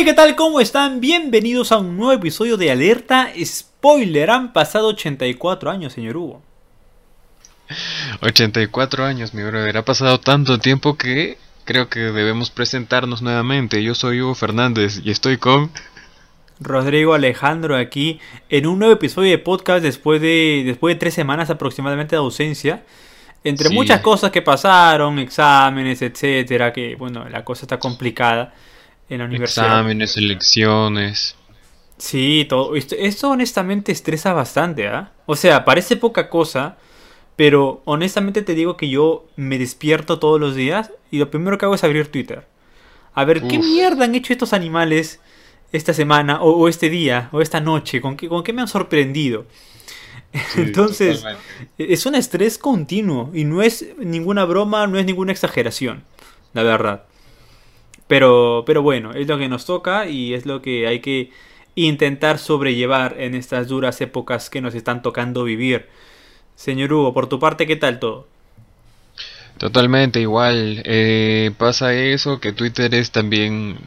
[0.00, 0.34] Hey, ¿qué tal?
[0.34, 0.98] ¿Cómo están?
[1.02, 4.30] Bienvenidos a un nuevo episodio de Alerta Spoiler.
[4.30, 6.40] Han pasado 84 años, señor Hugo.
[8.22, 9.76] 84 años, mi brother.
[9.76, 11.36] Ha pasado tanto tiempo que
[11.66, 13.82] creo que debemos presentarnos nuevamente.
[13.82, 15.70] Yo soy Hugo Fernández y estoy con...
[16.60, 21.50] Rodrigo Alejandro aquí en un nuevo episodio de podcast después de, después de tres semanas
[21.50, 22.84] aproximadamente de ausencia.
[23.44, 23.74] Entre Sí.
[23.74, 28.54] muchas cosas que pasaron, exámenes, etcétera, que bueno, la cosa está complicada
[29.10, 29.82] en la universidad.
[29.82, 31.36] Exámenes, elecciones.
[31.98, 32.76] Sí, todo.
[32.76, 35.12] Esto, esto honestamente estresa bastante, ¿ah?
[35.26, 36.78] O sea, parece poca cosa,
[37.36, 41.66] pero honestamente te digo que yo me despierto todos los días y lo primero que
[41.66, 42.46] hago es abrir Twitter.
[43.14, 45.20] A ver, ¿qué mierda han hecho estos animales
[45.72, 48.00] esta semana o, o este día o esta noche?
[48.00, 49.46] ¿Con qué, con qué me han sorprendido?
[50.46, 51.44] Sí, Entonces, totalmente.
[51.78, 56.04] es un estrés continuo y no es ninguna broma, no es ninguna exageración,
[56.54, 57.04] la verdad.
[58.10, 61.30] Pero, pero bueno, es lo que nos toca y es lo que hay que
[61.76, 65.86] intentar sobrellevar en estas duras épocas que nos están tocando vivir.
[66.56, 68.26] Señor Hugo, por tu parte, ¿qué tal todo?
[69.58, 70.82] Totalmente igual.
[70.86, 73.78] Eh, pasa eso, que Twitter es también...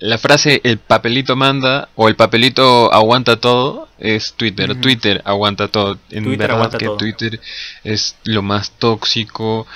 [0.00, 4.78] La frase el papelito manda o el papelito aguanta todo es Twitter.
[4.82, 5.96] Twitter aguanta todo.
[6.10, 6.98] En Twitter verdad que todo.
[6.98, 7.40] Twitter
[7.84, 9.66] es lo más tóxico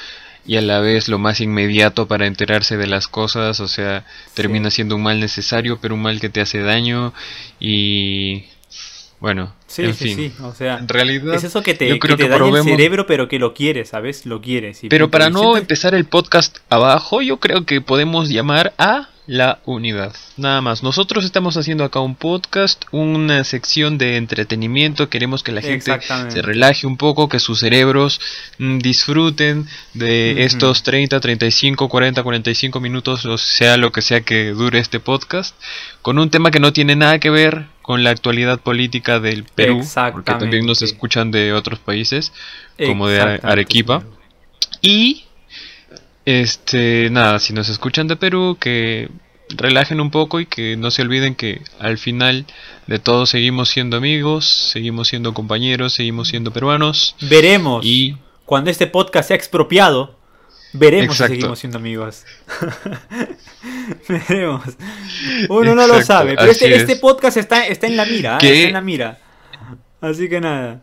[0.47, 3.61] y a la vez lo más inmediato para enterarse de las cosas.
[3.61, 7.13] O sea, termina siendo un mal necesario, pero un mal que te hace daño.
[7.61, 8.45] Y
[9.21, 10.17] bueno, Sí, en sí, fin.
[10.17, 10.33] sí.
[10.43, 12.65] O sea, En realidad, es eso que te, yo que creo te que daña el
[12.65, 14.25] cerebro, pero que lo quieres, ¿sabes?
[14.27, 14.85] Lo quieres.
[14.85, 19.09] y Pero para no sientes- empezar el podcast abajo, yo creo que podemos llamar a
[19.27, 20.15] la unidad.
[20.37, 20.83] Nada más.
[20.83, 25.09] Nosotros estamos haciendo acá un podcast, una sección de entretenimiento.
[25.09, 28.21] Queremos que la gente se relaje un poco, que sus cerebros
[28.59, 30.43] mm, disfruten de Ujú.
[30.43, 35.57] estos 30, 35, 40, 45 minutos, o sea lo que sea que dure este podcast,
[36.03, 39.85] con un tema que no tiene nada que ver con la actualidad política del Perú,
[40.13, 42.33] porque también nos escuchan de otros países,
[42.85, 44.05] como de Arequipa.
[44.83, 45.26] Y
[46.27, 49.09] este, nada, si nos escuchan de Perú, que
[49.49, 52.47] relajen un poco y que no se olviden que al final
[52.89, 57.87] de todo seguimos siendo amigos, seguimos siendo compañeros, seguimos siendo peruanos Veremos.
[57.87, 60.17] y cuando este podcast sea expropiado,
[60.73, 61.35] veremos Exacto.
[61.35, 62.25] si seguimos siendo amigos.
[64.09, 64.65] veremos.
[65.49, 66.99] Uno no lo sabe, pero este, este es.
[66.99, 68.47] podcast está, está en la mira, ¿eh?
[68.47, 69.19] Está en la mira.
[70.01, 70.83] Así que nada.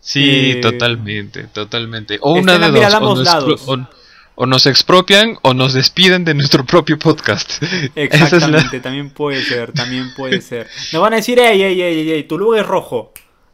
[0.00, 2.18] sí, Eh, totalmente, totalmente.
[2.20, 3.62] O una de dos, o lados.
[3.66, 3.88] o-
[4.36, 7.62] o nos expropian o nos despiden de nuestro propio podcast.
[7.62, 10.68] Esa es la- Exactamente, también puede ser, también puede ser.
[10.92, 13.12] Nos van a decir, ey, ey, ey, ey, ey, tu logo es rojo.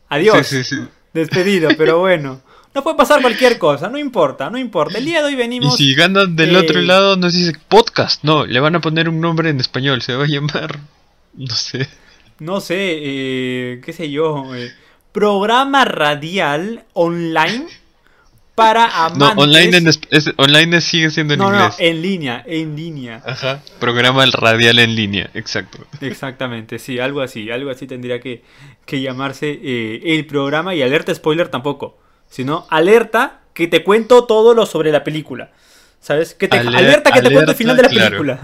[0.09, 0.47] Adiós.
[0.47, 0.83] Sí, sí, sí.
[1.13, 2.41] Despedido, pero bueno.
[2.73, 4.99] No puede pasar cualquier cosa, no importa, no importa.
[4.99, 5.77] El día de hoy Y venimos...
[5.77, 8.23] si ganan del eh, otro lado, nos dice podcast.
[8.23, 10.03] No, le van a poner un nombre en español.
[10.03, 10.79] Se va a llamar.
[11.35, 11.89] No sé.
[12.41, 14.73] no sé, eh, qué sé yo, eh,
[15.13, 17.67] programa radial online
[18.61, 19.45] para No, amantes.
[19.45, 21.77] online, en es- es- online es- sigue siendo en no, no, inglés.
[21.79, 23.23] en línea, en línea.
[23.25, 23.61] Ajá.
[23.79, 25.79] Programa radial en línea, exacto.
[26.01, 28.43] Exactamente, sí, algo así, algo así tendría que,
[28.87, 31.99] que llamarse eh, el programa y alerta spoiler tampoco,
[32.29, 35.51] sino alerta que te cuento todo lo sobre la película.
[36.03, 36.33] ¿Sabes?
[36.35, 38.09] Que te, Aler- alerta que te cuento el final de la claro.
[38.11, 38.41] película.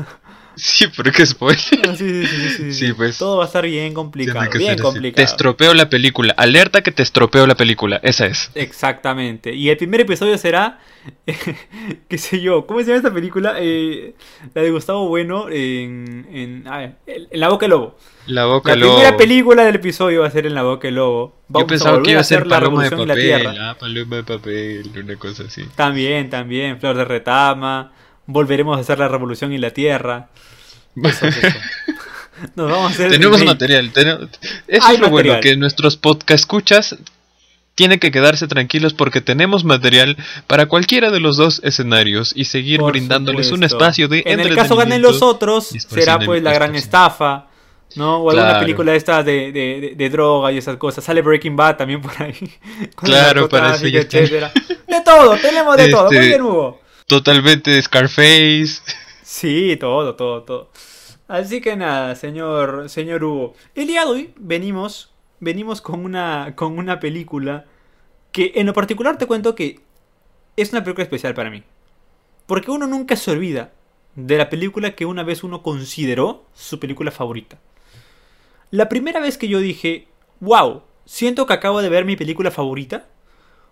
[0.57, 1.61] Sí, pero qué spoiler.
[1.97, 3.19] Sí, sí, sí, sí, sí, Sí, pues.
[3.19, 5.17] Todo va a estar bien complicado, bien complicado.
[5.17, 6.35] Te estropeo la película.
[6.37, 8.01] Alerta que te estropeo la película.
[8.03, 8.51] Esa es.
[8.55, 9.55] Exactamente.
[9.55, 10.81] Y el primer episodio será,
[12.09, 13.57] qué sé yo, ¿cómo se llama esta película?
[13.59, 14.15] Eh,
[14.55, 17.99] la de Gustavo Bueno en, en, a ver, en La Boca del Lobo.
[18.27, 18.95] La boca La lobo.
[18.97, 21.29] primera película del episodio va a ser en La Boca del Lobo.
[21.29, 23.23] Yo Vamos pensaba volver que iba a ser la paloma de la papel.
[23.23, 23.55] Tierra.
[23.71, 25.63] Ah, paloma de papel, una cosa así.
[25.77, 27.93] También, también, Flor de Retama.
[28.27, 30.29] Volveremos a hacer la revolución en la Tierra.
[31.03, 31.41] Eso, eso.
[32.55, 33.93] Nos vamos a hacer Tenemos material.
[33.93, 34.29] tenemos-
[34.69, 36.97] Eso Hay es lo bueno, que nuestros podcast escuchas
[37.75, 40.17] tienen que quedarse tranquilos porque tenemos material
[40.47, 44.55] para cualquiera de los dos escenarios y seguir Por brindándoles un espacio de En el
[44.55, 47.47] caso ganen los otros, y será pues la gran estafa,
[47.95, 48.17] ¿no?
[48.19, 48.61] O alguna Claro.
[48.61, 51.05] película de, de, de- de droga y esas cosas.
[51.05, 52.35] Sale Breaking Bad también por ahí.
[52.97, 54.53] Claro, para eso etcétera.
[54.89, 56.07] De todo, tenemos de todo.
[56.07, 56.81] Muy Este- bien, Hugo.
[57.07, 58.83] Totalmente Scarface.
[59.23, 60.71] Sí, todo, todo, todo.
[61.29, 63.55] Así que nada, señor, señor Hugo.
[63.77, 67.65] El día de hoy venimos, venimos con una, con una película
[68.33, 69.79] que en lo particular te cuento que
[70.57, 71.63] es una película especial para mí.
[72.47, 73.73] Porque uno nunca se olvida
[74.17, 77.61] de la película que una vez uno consideró su película favorita.
[78.73, 80.09] La primera vez que yo dije,
[80.41, 83.07] wow, siento que acabo de ver mi película favorita,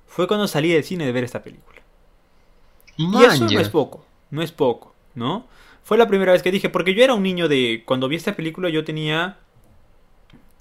[0.07, 1.84] fue cuando salí del cine de ver esta película.
[2.97, 4.95] Y eso no es poco, no es poco.
[5.15, 5.47] ¿no?
[5.83, 7.83] Fue la primera vez que dije, porque yo era un niño de...
[7.85, 9.39] Cuando vi esta película yo tenía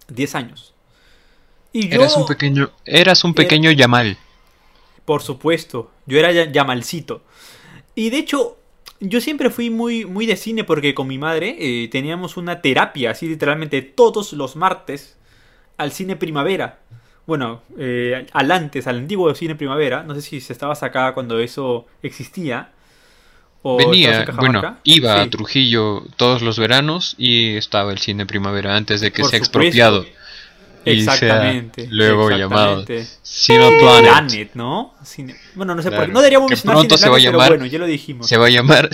[0.10, 0.74] 10 años.
[1.72, 2.02] Y yo...
[2.02, 4.18] Eras un pequeño, eras un pequeño Yamal.
[5.06, 7.24] Por supuesto, yo era Yamalcito.
[7.96, 8.58] Y de hecho,
[9.00, 13.12] yo siempre fui muy, muy de cine porque con mi madre eh, teníamos una terapia,
[13.12, 15.18] así literalmente todos los martes,
[15.78, 16.80] al cine primavera.
[17.26, 20.04] Bueno, eh, al antes, al antiguo cine primavera.
[20.04, 22.70] No sé si se estaba acá cuando eso existía.
[23.64, 29.12] Venía, bueno, iba a Trujillo todos los veranos y estaba el cine primavera antes de
[29.14, 30.06] que sea expropiado.
[30.86, 31.88] Exactamente.
[31.90, 32.86] luego llamado
[33.22, 34.52] Cine Planet.
[34.54, 34.94] ¿no?
[35.56, 36.12] Bueno, no sé por qué.
[36.12, 38.28] No deberíamos mencionar pronto se va a llamar, bueno, ya lo dijimos.
[38.28, 38.90] Se va a llamar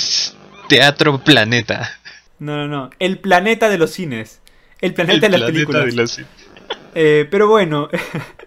[0.68, 1.92] Teatro Planeta.
[2.38, 2.90] No, no, no.
[3.00, 4.40] El planeta de los cines.
[4.82, 5.86] El planeta de las películas.
[5.88, 6.22] De los
[6.96, 7.90] eh, pero bueno,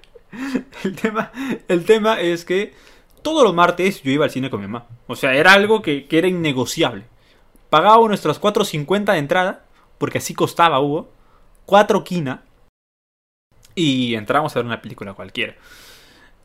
[0.85, 1.33] el, tema,
[1.69, 2.73] el tema es que
[3.23, 4.87] todos los martes yo iba al cine con mi mamá.
[5.07, 7.05] O sea, era algo que, era innegociable.
[7.71, 9.65] Pagaba nuestros 4.50 de entrada,
[9.99, 11.11] porque así costaba Hugo.
[11.67, 12.43] 4 quina
[13.75, 15.55] y entramos a ver una película cualquiera.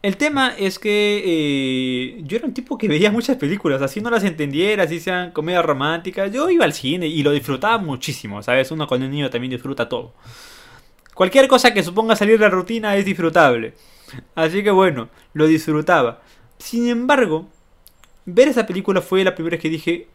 [0.03, 4.09] El tema es que eh, yo era un tipo que veía muchas películas, así no
[4.09, 6.31] las entendiera, así sean comedias románticas.
[6.31, 8.71] Yo iba al cine y lo disfrutaba muchísimo, ¿sabes?
[8.71, 10.13] Uno con el niño también disfruta todo.
[11.17, 13.73] Cualquier cosa que suponga salir de la rutina es disfrutable.
[14.35, 16.21] Así que bueno, lo disfrutaba.
[16.59, 17.49] Sin embargo,
[18.25, 20.07] ver esa película fue la primera vez que dije,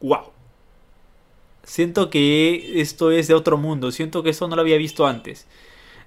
[0.00, 0.30] wow.
[1.62, 5.46] Siento que esto es de otro mundo, siento que esto no lo había visto antes.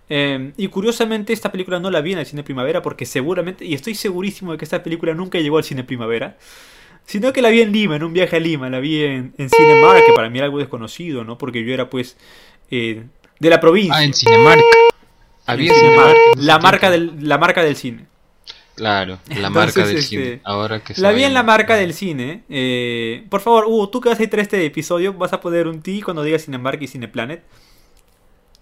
[0.10, 3.76] Em, y curiosamente esta película no la vi en el cine primavera porque seguramente, y
[3.76, 6.40] estoy segurísimo de que esta película nunca llegó al cine primavera,
[7.06, 9.48] sino que la vi en Lima, en un viaje a Lima, la vi en, en
[9.48, 11.38] Cinemark, que para mí era algo desconocido, ¿no?
[11.38, 12.18] Porque yo era pues
[12.72, 13.04] eh,
[13.40, 13.96] de la provincia.
[13.96, 14.62] Ah, en Cinemark.
[15.46, 15.74] Había
[16.38, 18.06] la, marca del, la marca del cine.
[18.76, 20.24] Claro, la marca del cine.
[20.24, 22.44] Este, Ahora que la vi en la marca del cine.
[22.50, 25.82] Eh, por favor, Hugo, tú que vas a editar este episodio, vas a poner un
[25.82, 27.44] T cuando digas Cinemark y Cineplanet.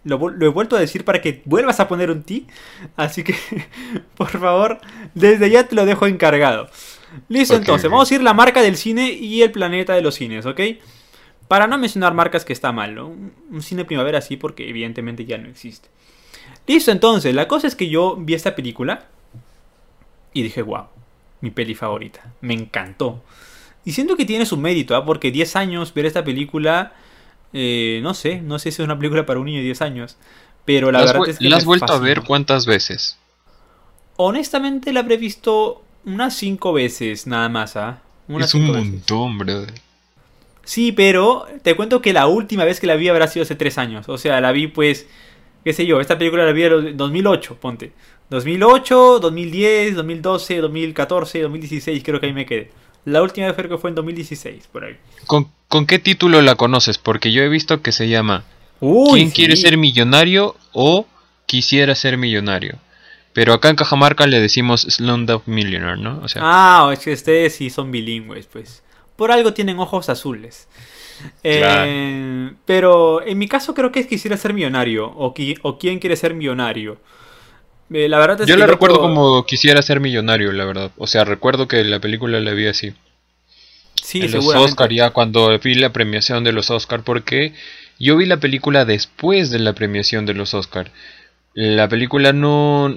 [0.06, 2.48] Lo, he vuelto a decir para que vuelvas a poner un ti.
[2.96, 3.36] Así que,
[4.18, 4.80] por favor,
[5.14, 6.70] desde ya te lo dejo encargado.
[7.28, 10.46] Listo, entonces, vamos a ir la marca del cine y el planeta de los cines,
[10.46, 10.62] ¿ok?
[11.48, 13.08] Para no mencionar marcas que está mal, ¿no?
[13.08, 15.90] Un cine primavera sí, porque evidentemente ya no existe.
[16.66, 19.06] Listo, entonces, la cosa es que yo vi esta película
[20.34, 20.88] y dije, wow,
[21.42, 22.34] mi peli favorita.
[22.42, 23.24] Me encantó.
[23.86, 25.06] Y siento que tiene su mérito, ¿ah?
[25.06, 26.94] Porque 10 años ver esta película
[27.54, 30.18] eh, no sé, no sé si es una película para un niño de 10 años.
[30.66, 31.50] Pero la verdad es que.
[31.50, 33.18] ¿La has vuelto a ver cuántas veces?
[34.18, 38.02] Honestamente la habré visto unas 5 veces nada más, ¿ah?
[38.40, 39.74] es un montón, brother.
[40.68, 43.78] Sí, pero te cuento que la última vez que la vi habrá sido hace 3
[43.78, 44.10] años.
[44.10, 45.08] O sea, la vi pues,
[45.64, 47.94] qué sé yo, esta película la vi en 2008, ponte.
[48.30, 52.69] 2008, 2010, 2012, 2014, 2016, creo que ahí me quedé.
[53.06, 54.98] La última vez creo que fue en 2016, por ahí.
[55.25, 56.98] ¿Con, qué título la conoces?
[56.98, 58.44] Porque yo he visto que se llama
[58.81, 60.58] ¿Quién quiere ser millonario?
[60.74, 61.08] o
[61.46, 62.78] Quisiera ser millonario.
[63.31, 66.19] Pero acá en Cajamarca le decimos Slumdog Millionaire, ¿no?
[66.22, 66.42] O sea...
[66.44, 68.84] Ah, es que ustedes sí son bilingües, pues.
[69.18, 70.69] Por algo tienen ojos azules.
[71.44, 75.33] Eh, pero en mi caso creo que es Quisiera ser millonario o,
[75.64, 77.00] o Quién quiere ser millonario.
[77.92, 80.92] Eh, la verdad yo la recuerdo como quisiera ser millonario, la verdad.
[80.97, 82.94] O sea, recuerdo que la película la vi así.
[84.02, 87.54] Sí, en los Oscar ya cuando vi la premiación de los Oscar porque
[88.00, 90.92] yo vi la película después de la premiación de los Oscar.
[91.59, 92.87] La película no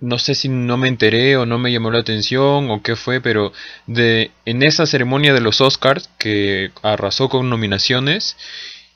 [0.00, 3.20] no sé si no me enteré o no me llamó la atención o qué fue,
[3.20, 3.52] pero
[3.86, 8.36] de en esa ceremonia de los Oscars que arrasó con nominaciones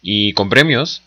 [0.03, 1.05] y con premios,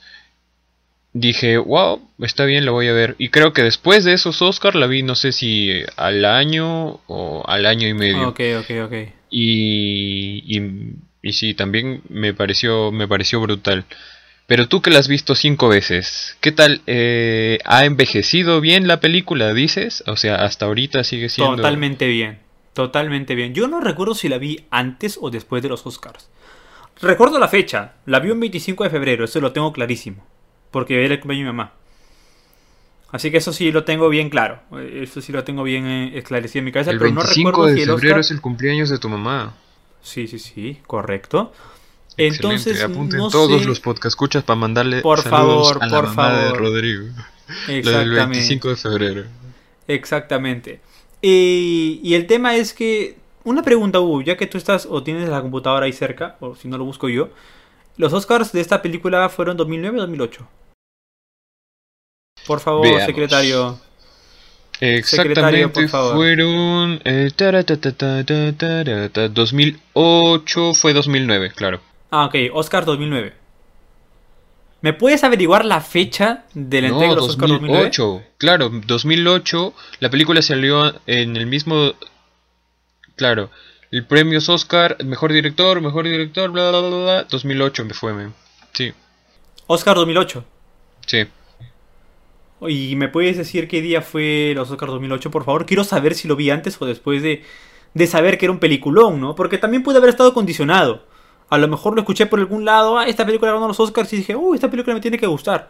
[1.11, 3.15] dije, wow, está bien, la voy a ver.
[3.17, 7.43] Y creo que después de esos Oscar la vi, no sé si al año o
[7.45, 8.29] al año y medio.
[8.29, 8.93] Ok, ok, ok.
[9.29, 10.61] Y, y,
[11.21, 13.83] y sí, también me pareció, me pareció brutal.
[14.47, 16.81] Pero tú que la has visto cinco veces, ¿qué tal?
[16.85, 20.03] Eh, ¿Ha envejecido bien la película, dices?
[20.05, 21.55] O sea, hasta ahorita sigue siendo...
[21.55, 22.39] Totalmente bien,
[22.73, 23.53] totalmente bien.
[23.55, 26.29] Yo no recuerdo si la vi antes o después de los Oscars.
[27.01, 30.23] Recuerdo la fecha, la vi un 25 de febrero, eso lo tengo clarísimo
[30.75, 31.71] porque era el cumpleaños de mi mamá.
[33.11, 34.59] Así que eso sí lo tengo bien claro.
[34.91, 36.91] Eso sí lo tengo bien eh, esclarecido en mi cabeza.
[36.91, 39.55] El 25 de febrero es el cumpleaños de tu mamá.
[40.01, 41.53] Sí, sí, sí, correcto.
[42.17, 46.53] Entonces, apunten todos los podcast escuchas para mandarle por favor, a la por mamá de
[46.53, 47.07] Rodrigo.
[47.67, 47.89] Exactamente.
[47.91, 49.23] del 25 de febrero.
[49.87, 50.79] Exactamente.
[51.21, 55.29] Y, y, el tema es que una pregunta, Hugo, ya que tú estás o tienes
[55.29, 57.29] la computadora ahí cerca, o si no lo busco yo,
[57.97, 60.47] los Oscars de esta película fueron 2009 o 2008.
[62.45, 63.79] Por favor, secretario.
[64.81, 66.15] Exactamente, por favor.
[66.15, 66.99] fueron...
[67.05, 68.23] eh, taratatata,
[69.29, 71.79] 2008 fue 2009, claro.
[72.11, 73.33] Ah, ok, Oscar 2009.
[74.81, 77.85] ¿Me puedes averiguar la fecha de la entrega No, de los Oscar 2009?
[77.85, 78.23] 2008.
[78.37, 79.73] Claro, 2008.
[79.99, 81.93] La película salió en el mismo.
[83.15, 83.49] Claro,
[83.91, 87.23] el premios Oscar, mejor director, mejor director, bla bla bla bla.
[87.23, 88.31] 2008 me fue, me.
[88.73, 88.93] Sí,
[89.67, 90.43] Oscar 2008.
[91.07, 91.25] sí.
[92.67, 95.65] ¿Y me puedes decir qué día fue los Oscar 2008, por favor?
[95.65, 97.43] Quiero saber si lo vi antes o después de,
[97.93, 99.35] de saber que era un peliculón, ¿no?
[99.35, 101.05] Porque también puede haber estado condicionado.
[101.49, 104.17] A lo mejor lo escuché por algún lado, ah, esta película ganó los Oscars y
[104.17, 105.69] dije, uy, esta película me tiene que gustar.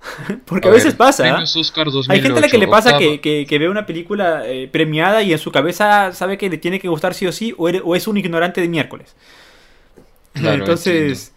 [0.44, 1.42] Porque a, veces ver, pasa.
[1.56, 2.12] Oscar 2008.
[2.12, 5.22] Hay gente a la que le pasa que, que- que ve una película eh, premiada
[5.22, 7.96] y en su cabeza sabe que le tiene que gustar sí o sí, o, o
[7.96, 9.16] es un ignorante de miércoles.
[10.34, 11.32] Claro, Entonces,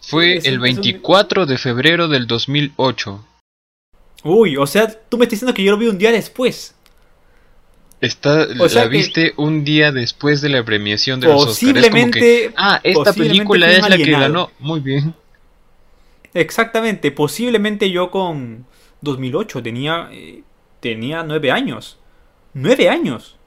[0.00, 3.24] Fue es el un- es un- 24 de febrero del 2008.
[4.24, 6.74] uy, o sea, tú me estás diciendo que yo lo vi un día después.
[8.02, 11.78] Está, O sea la viste un día después de la premiación de los Oscars.
[11.78, 14.50] Es como que, Posiblemente, ah, esta posiblemente película fui es la que ganó.
[14.58, 15.14] Muy bien.
[16.34, 18.66] exactamente, posiblemente yo con
[19.02, 20.42] 2008 tenía, eh,
[20.80, 21.98] tenía nueve años.
[22.54, 23.38] Nueve años.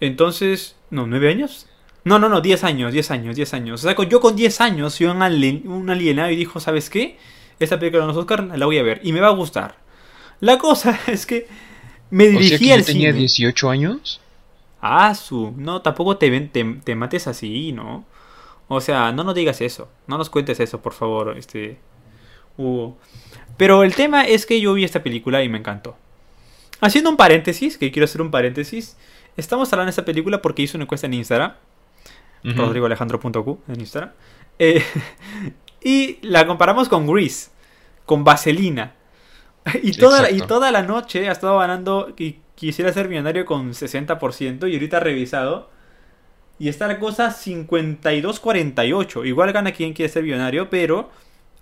[0.00, 1.68] Entonces, no, nueve años.
[2.04, 3.84] No, no, no, 10 años, 10 años, 10 años.
[3.84, 7.16] O sea, yo con 10 años alien- un alienado y dijo, ¿sabes qué?
[7.60, 9.76] Esta película de los Oscar la voy a ver y me va a gustar.
[10.40, 11.46] La cosa es que
[12.12, 13.20] me O dirigí sea que yo al tenía cine.
[13.20, 14.20] 18 años.
[14.82, 15.54] Ah, su.
[15.56, 18.04] No, tampoco te, te, te mates así, ¿no?
[18.68, 19.88] O sea, no nos digas eso.
[20.06, 21.78] No nos cuentes eso, por favor, este.
[22.58, 22.98] Hugo.
[23.56, 25.96] Pero el tema es que yo vi esta película y me encantó.
[26.82, 28.96] Haciendo un paréntesis, que quiero hacer un paréntesis.
[29.38, 31.54] Estamos hablando de esta película porque hice una encuesta en Instagram.
[32.44, 32.56] Ujú.
[32.60, 34.10] RodrigoAlejandro.q en Instagram.
[34.58, 34.84] Eh,
[35.82, 37.50] y la comparamos con Grease,
[38.04, 38.94] con Vaselina.
[39.82, 44.68] Y toda, y toda la noche ha estado ganando y quisiera ser millonario con 60%
[44.68, 45.70] y ahorita he revisado.
[46.58, 49.24] Y está la cosa 52-48.
[49.24, 51.10] Igual gana quien quiere ser millonario, pero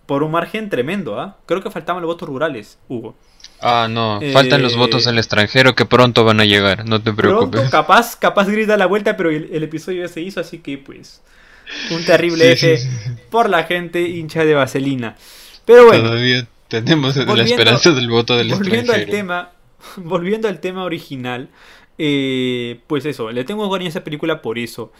[0.06, 1.38] por un margen tremendo, ¿ah?
[1.46, 3.16] Creo que faltaban los votos rurales, Hugo.
[3.60, 7.12] Ah, no, Eh, faltan los votos del extranjero que pronto van a llegar, no te
[7.12, 7.60] preocupes.
[7.60, 10.78] Pronto, capaz, capaz grita la vuelta, pero el, el episodio ya se hizo, así que
[10.78, 11.22] pues.
[11.88, 12.88] Un terrible Sí, F sí,
[13.30, 15.16] por la gente hincha de vaselina.
[15.64, 19.52] Pero bueno, Todavía tenemos la volviendo- esperanza del voto del volviendo al tema,
[19.96, 21.50] volviendo al tema original,
[21.98, 24.92] eh, pues eso, le tengo cariño a esa película por eso.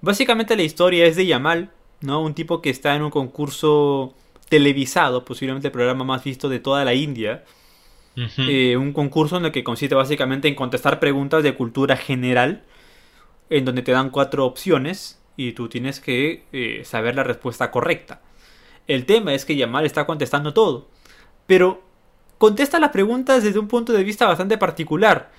[0.00, 1.70] Básicamente la historia es de Yamal,
[2.00, 2.20] ¿no?
[2.22, 4.14] Un tipo que está en un concurso
[4.48, 7.44] televisado, posiblemente el programa más visto de toda la India.
[8.38, 12.64] Eh, un concurso en el que consiste básicamente en contestar preguntas de cultura general,
[13.48, 18.20] en donde te dan cuatro opciones y tú tienes que eh, saber la respuesta correcta.
[18.88, 20.88] El tema es que Yamal está contestando todo,
[21.48, 21.82] pero
[22.38, 25.32] contesta las preguntas desde un punto de vista bastante particular,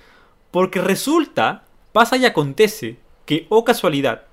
[0.50, 4.24] porque resulta, pasa y acontece, que, oh casualidad,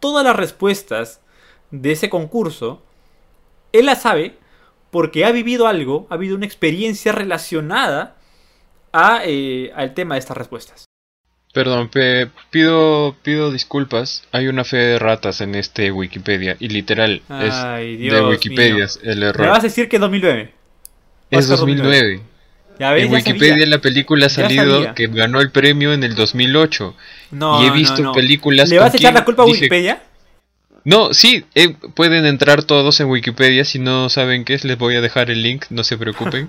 [0.00, 1.22] todas las respuestas
[1.70, 2.82] de ese concurso,
[3.72, 4.36] él las sabe
[4.90, 8.16] porque ha vivido algo, ha habido una experiencia relacionada
[8.92, 10.84] a, eh, al tema de estas respuestas.
[11.52, 14.24] Perdón, pe- pido, pido disculpas.
[14.32, 18.30] Hay una fe de ratas en este Wikipedia y literal Ay, es Dios de mío.
[18.30, 19.48] Wikipedia es el Me error.
[19.48, 20.52] vas a decir que 2009.
[21.30, 22.20] Es Oscar 2009.
[22.78, 23.66] Ya ves, En ya Wikipedia sabía.
[23.66, 26.94] la película ha salido que ganó el premio en el 2008.
[27.30, 28.12] No, y he visto no.
[28.12, 30.02] películas ¿Le vas a echar la culpa a dije- Wikipedia?
[30.84, 33.64] No, sí, eh, pueden entrar todos en Wikipedia.
[33.64, 36.48] Si no saben qué es, les voy a dejar el link, no se preocupen.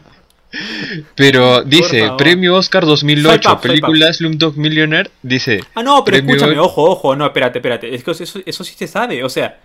[1.15, 6.17] Pero dice, premio Oscar 2008, Swipe up, swipe película Slumdog Millionaire, dice, Ah, no, pero
[6.17, 7.93] Premio- escúchame, ojo, ojo, no, espérate, espérate.
[7.93, 9.23] Es que eso, eso sí se sabe.
[9.23, 9.59] O sea,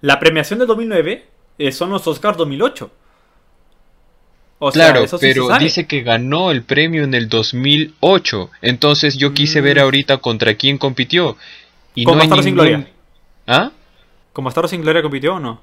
[0.00, 1.24] la premiación del 2009
[1.58, 2.90] eh, son los Oscars 2008.
[4.58, 8.50] O sea, claro, eso sí se pero dice que ganó el premio en el 2008.
[8.62, 9.64] Entonces yo quise Mm.
[9.64, 11.36] ver ahorita contra quién compitió.
[11.94, 12.92] Y Con no hay Bastardos sin ningún- Gloria.
[13.46, 13.70] ¿Ah?
[14.32, 15.60] ¿Con Bastardos sin Gloria compitió o no?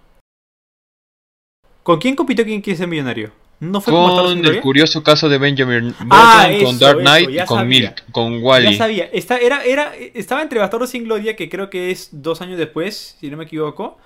[1.83, 3.31] ¿Con quién compitió quién quiere ser millonario?
[3.59, 4.51] ¿No fue con, Con Gloria?
[4.57, 7.79] el curioso caso de Benjamin Button, Ah, con Dark Knight y con sabía.
[7.89, 8.71] Milk, con Wally.
[8.71, 9.09] Ya sabía.
[9.13, 13.15] Esta, era, era, estaba entre Bastardos sin Gloria, que creo que es dos años después,
[13.19, 13.97] si no me equivoco,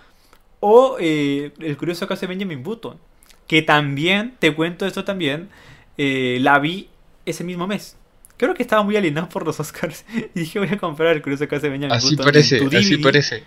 [0.60, 2.98] o eh, El curioso caso de Benjamin Button,
[3.47, 5.49] que también, te cuento esto también,
[5.97, 6.89] eh, la vi
[7.25, 7.95] ese mismo mes.
[8.37, 11.47] Creo que estaba muy alienado por los Oscars y dije voy a comprar El curioso
[11.47, 12.25] caso de Benjamin Así Button.
[12.25, 13.43] parece, así parece.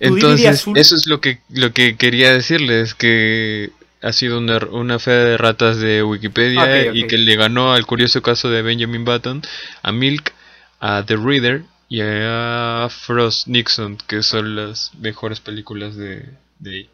[0.00, 3.70] Entonces, eso es lo que, lo que quería decirles, que
[4.02, 8.20] ha sido una, una fe de ratas de Wikipedia y que le ganó al curioso
[8.20, 9.42] caso de Benjamin Button,
[9.82, 10.32] a Milk,
[10.80, 16.28] a The Reader y a Frost Nixon, que son las mejores películas de,
[16.58, 16.88] de.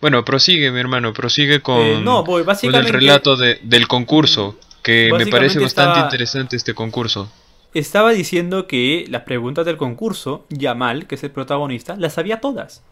[0.00, 2.88] Bueno, prosigue mi hermano, prosigue con, Eh, no, con básicamente...
[2.90, 4.58] el relato de- del concurso.
[4.82, 7.30] Que me parece bastante estaba- interesante este concurso.
[7.74, 12.82] Estaba diciendo que las preguntas del concurso, Yamal, que es el protagonista, las sabía todas.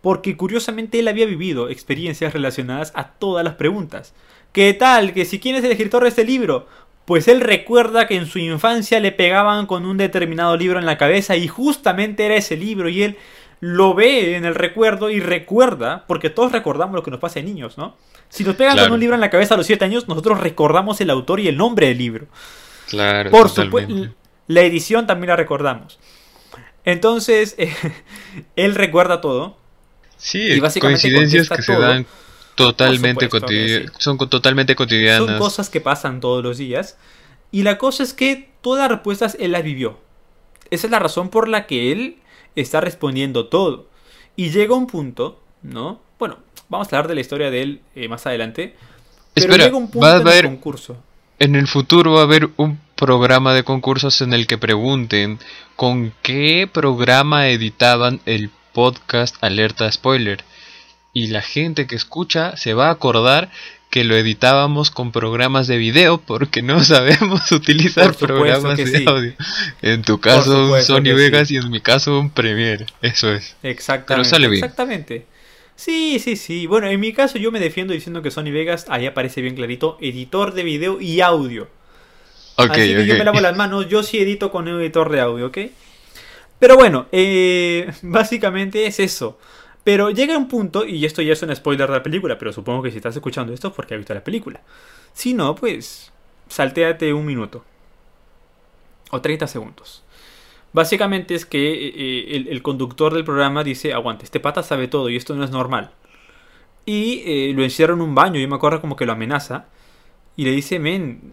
[0.00, 4.14] Porque curiosamente él había vivido experiencias relacionadas a todas las preguntas.
[4.52, 5.12] ¿Qué tal?
[5.12, 6.66] Que si quién es el escritor de este libro,
[7.04, 10.96] pues él recuerda que en su infancia le pegaban con un determinado libro en la
[10.96, 13.16] cabeza y justamente era ese libro y él
[13.64, 17.44] lo ve en el recuerdo y recuerda, porque todos recordamos lo que nos pasa de
[17.44, 17.96] niños, ¿no?
[18.28, 18.88] Si nos pegan Claro.
[18.88, 21.48] con un libro en la cabeza a los 7 años, nosotros recordamos el autor y
[21.48, 22.26] el nombre del libro.
[22.90, 24.08] Claro, Por supuesto,
[24.48, 25.98] la edición también la recordamos.
[26.84, 27.74] Entonces, eh,
[28.56, 29.56] él recuerda todo.
[30.18, 32.04] Sí, y básicamente coincidencias que se dan
[32.56, 33.86] totalmente sí.
[33.96, 35.26] son totalmente cotidianas.
[35.26, 36.98] Son cosas que pasan todos los días.
[37.50, 39.98] Y la cosa es que todas las respuestas él las vivió.
[40.70, 42.18] Esa es la razón por la que él
[42.56, 43.86] está respondiendo todo.
[44.36, 46.00] Y llega un punto, ¿no?
[46.18, 48.74] Bueno, vamos a hablar de la historia de él eh, más adelante.
[49.34, 50.96] Pero Espera, llega un punto va a en el haber concurso.
[51.38, 55.38] en el futuro va a haber un programa de concursos en el que pregunten
[55.76, 60.44] con qué programa editaban el podcast Alerta Spoiler.
[61.12, 63.50] Y la gente que escucha se va a acordar
[63.94, 69.04] que lo editábamos con programas de video porque no sabemos utilizar programas de sí.
[69.06, 69.34] audio.
[69.82, 71.54] En tu caso un Sony Vegas sí.
[71.54, 72.86] y en mi caso un Premiere.
[73.02, 73.54] Eso es.
[73.62, 74.28] Exactamente.
[74.28, 74.64] sale bien.
[74.64, 75.26] Exactamente.
[75.76, 76.66] Sí, sí, sí.
[76.66, 79.96] Bueno, en mi caso yo me defiendo diciendo que Sony Vegas, ahí aparece bien clarito,
[80.00, 81.68] editor de video y audio.
[82.56, 85.20] Ok, Así que yo me lavo las manos, yo sí edito con un editor de
[85.20, 85.58] audio, ¿ok?
[86.58, 89.38] Pero bueno, eh, básicamente es eso.
[89.84, 92.82] Pero llega un punto, y esto ya es un spoiler de la película, pero supongo
[92.82, 94.62] que si estás escuchando esto es porque has visto la película.
[95.12, 96.10] Si no, pues
[96.48, 97.64] saltéate un minuto.
[99.10, 100.02] O 30 segundos.
[100.72, 105.08] Básicamente es que eh, eh, el, conductor del programa dice, aguante, este pata sabe todo
[105.08, 105.92] y esto no es normal.
[106.86, 109.66] Y eh, lo encierra en un baño, yo me acuerdo como que lo amenaza.
[110.36, 111.32] Y le dice, men,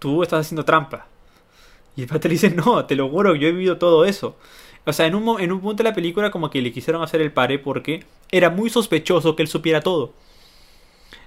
[0.00, 1.06] tú estás haciendo trampa.
[1.94, 4.36] Y el pata le dice, no, te lo juro, yo he vivido todo eso.
[4.86, 7.20] O sea, en un, en un punto de la película como que le quisieron hacer
[7.20, 10.14] el pare porque era muy sospechoso que él supiera todo.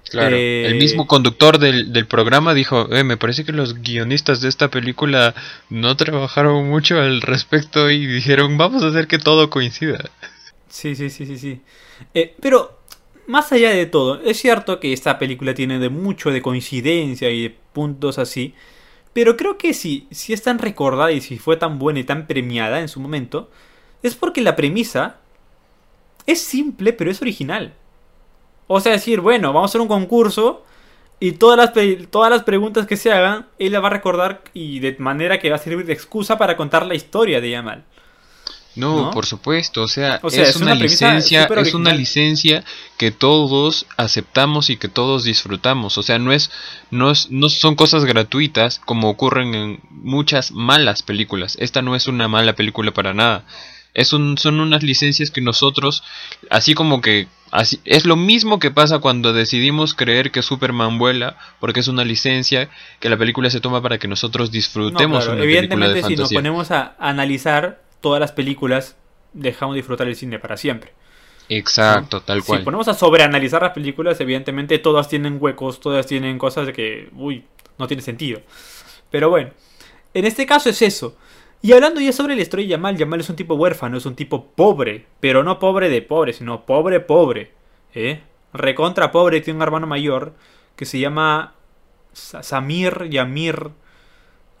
[0.08, 4.40] Claro, Eh, el mismo conductor del, del programa dijo, eh, me parece que los guionistas
[4.40, 5.34] de esta película
[5.68, 10.10] no trabajaron mucho al respecto y dijeron, vamos a hacer que todo coincida.
[10.68, 11.60] Sí, sí, sí, sí, sí.
[12.14, 12.80] Eh, pero,
[13.26, 17.42] más allá de todo, es cierto que esta película tiene de mucho de coincidencia y
[17.44, 18.54] de puntos así.
[19.14, 22.26] Pero creo que si, si es tan recordada y si fue tan buena y tan
[22.26, 23.48] premiada en su momento,
[24.02, 25.16] es porque la premisa
[26.26, 27.72] es simple, pero es original.
[28.66, 30.64] O sea, decir, bueno, vamos a hacer un concurso
[31.20, 31.72] y todas las,
[32.10, 35.48] todas las preguntas que se hagan, él la va a recordar y de manera que
[35.48, 37.84] va a servir de excusa para contar la historia de Yamal.
[38.76, 39.10] No, ¿No?
[39.12, 42.64] por supuesto, o sea, O sea, es, es una, licencia, es una licencia
[42.96, 46.50] que todos aceptamos y que todos disfrutamos, o sea, no es,
[46.90, 51.56] no es, no son cosas gratuitas como ocurren en muchas malas películas.
[51.60, 53.44] Esta no es una mala película para nada.
[53.94, 56.02] Es un, son unas licencias que nosotros,
[56.50, 61.38] así como que, así, es lo mismo que pasa cuando decidimos creer que Superman vuela,
[61.60, 65.34] porque es una licencia que la película se toma para que nosotros No, disfrutemos claro,
[65.34, 66.38] una película de Evidentemente, si nos fantasía.
[66.38, 68.96] ponemos a analizar todas las películas,
[69.32, 70.92] dejamos de disfrutar el cine para siempre.
[71.86, 72.08] ¿no?
[72.08, 72.60] Exacto, tal cual.
[72.60, 77.10] Si ponemos a sobreanalizar las películas, evidentemente todas tienen huecos, todas tienen cosas de que,
[77.14, 77.44] uy,
[77.78, 78.40] no tiene sentido.
[79.10, 79.50] Pero bueno,
[80.14, 81.16] en este caso es eso.
[81.62, 84.14] Y hablando ya sobre la historia de Yamal, Yamal es un tipo huérfano, es un
[84.16, 87.52] tipo pobre, pero no pobre de pobre, sino pobre pobre.
[87.94, 88.22] ¿eh?
[88.52, 90.34] Recontra pobre, tiene un hermano mayor
[90.76, 91.54] que se llama
[92.12, 93.70] Sa- Samir Yamir.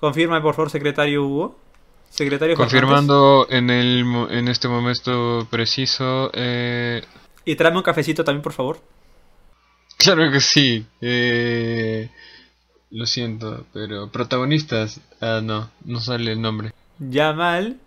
[0.00, 1.58] Confirma, por favor, secretario Hugo.
[2.14, 2.72] Secretario Fernández.
[2.80, 6.30] Confirmando en, el, en este momento preciso.
[6.32, 7.02] eh,
[7.44, 8.80] Y tráeme un cafecito también, por favor.
[9.96, 10.86] claro que sí.
[11.00, 12.08] eh,
[12.90, 15.00] lo siento, pero protagonistas.
[15.20, 16.72] Ah, no, no sale el nombre.
[17.00, 17.78] Yamal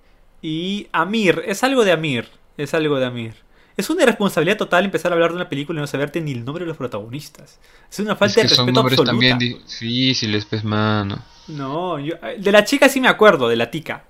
[0.41, 1.43] y Amir.
[1.45, 2.27] Es algo de Amir.
[2.57, 3.35] Es algo de Amir.
[3.77, 6.43] Es una irresponsabilidad total empezar a hablar de una película y no saberte ni el
[6.43, 7.59] nombre de los protagonistas.
[7.89, 9.11] Es una falta es que de son respeto nombres absoluta.
[9.11, 11.23] también difíciles, pues, mano.
[11.47, 14.03] No, yo- de la chica sí me acuerdo, de la tica.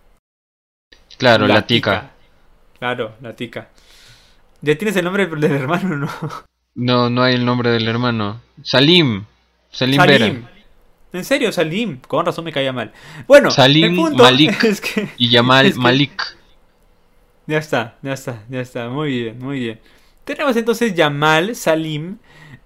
[1.17, 2.11] Claro, la, tica.
[2.79, 3.69] Claro, la tica.
[4.61, 6.09] ¿Ya tienes el nombre del hermano o no?
[6.75, 8.41] No, no hay el nombre del hermano.
[8.63, 9.25] Salim.
[9.71, 10.19] Salim, Salim.
[10.19, 10.51] Vera.
[11.13, 11.99] En serio, Salim.
[12.07, 12.91] Con razón me caía mal.
[13.27, 14.63] Bueno, Salim el punto Malik.
[14.63, 15.09] es que...
[15.17, 16.37] Y Yamal Es que- Malik.
[17.47, 18.89] Ya está, ya está, ya está.
[18.89, 19.79] Muy bien, muy bien.
[20.25, 22.17] Tenemos entonces Yamal, Salim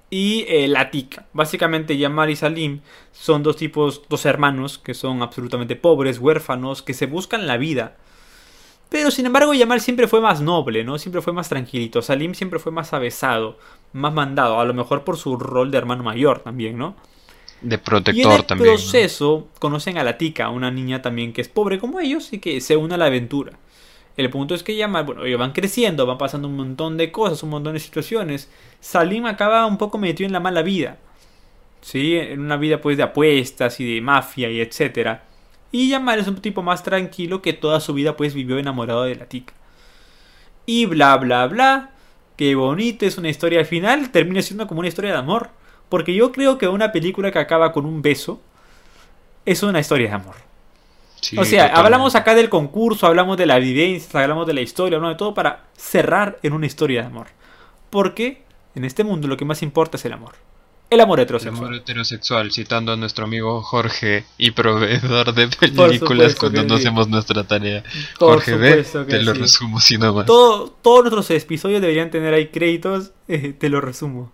[0.10, 1.28] y eh, Latika.
[1.34, 6.96] Básicamente Yamal y Salim son dos tipos, dos hermanos que son absolutamente pobres, huérfanos, que
[6.96, 7.96] se buscan la vida.
[8.92, 11.00] Pero sin embargo Yamal siempre fue más noble, ¿no?
[11.00, 12.02] Siempre fue más tranquilito.
[12.04, 13.58] Salim siempre fue más avesado,
[13.94, 14.60] más mandado.
[14.60, 16.96] A lo mejor por su rol de hermano mayor también, ¿no?
[17.62, 17.78] De
[18.10, 18.86] Y en protector el también.
[18.86, 19.02] ¿no?
[19.06, 22.62] proceso conocen a la tica, una niña también que es pobre como ellos y que
[22.62, 23.54] se une a la aventura.
[24.18, 27.12] El punto es que ya, ma- bueno, ellos van creciendo, van pasando un montón de
[27.12, 28.52] cosas, un montón de situaciones.
[28.82, 31.00] Salim acaba un poco metido en la mala vida.
[31.82, 32.18] ¿Sí?
[32.18, 35.26] En una vida pues de apuestas y de mafia y etcétera.
[35.72, 39.16] Y Yamal es un tipo más tranquilo que toda su vida pues vivió enamorado de
[39.16, 39.54] la tica.
[40.66, 41.92] Y bla bla bla.
[42.36, 44.10] Qué bonito, es una historia al final.
[44.12, 45.50] Termina siendo como una historia de amor.
[45.90, 48.42] Porque yo creo que una película que acaba con un beso
[49.46, 50.36] es una historia de amor.
[51.20, 51.80] Sí, o sea, totalmente.
[51.80, 55.34] hablamos acá del concurso, hablamos de la evidencia, hablamos de la historia, hablamos de todo
[55.34, 57.28] para cerrar en una historia de amor.
[57.90, 60.34] Porque en este mundo lo que más importa es el amor.
[60.92, 61.64] El amor El heterosexual.
[61.64, 66.82] amor heterosexual, citando a nuestro amigo Jorge y proveedor de películas cuando no sí.
[66.84, 67.82] hacemos nuestra tarea.
[68.20, 70.26] Por Jorge B, te lo resumo si no más.
[70.26, 74.32] Todo- todos nuestros episodios deberían tener ahí créditos, eh, te lo resumo.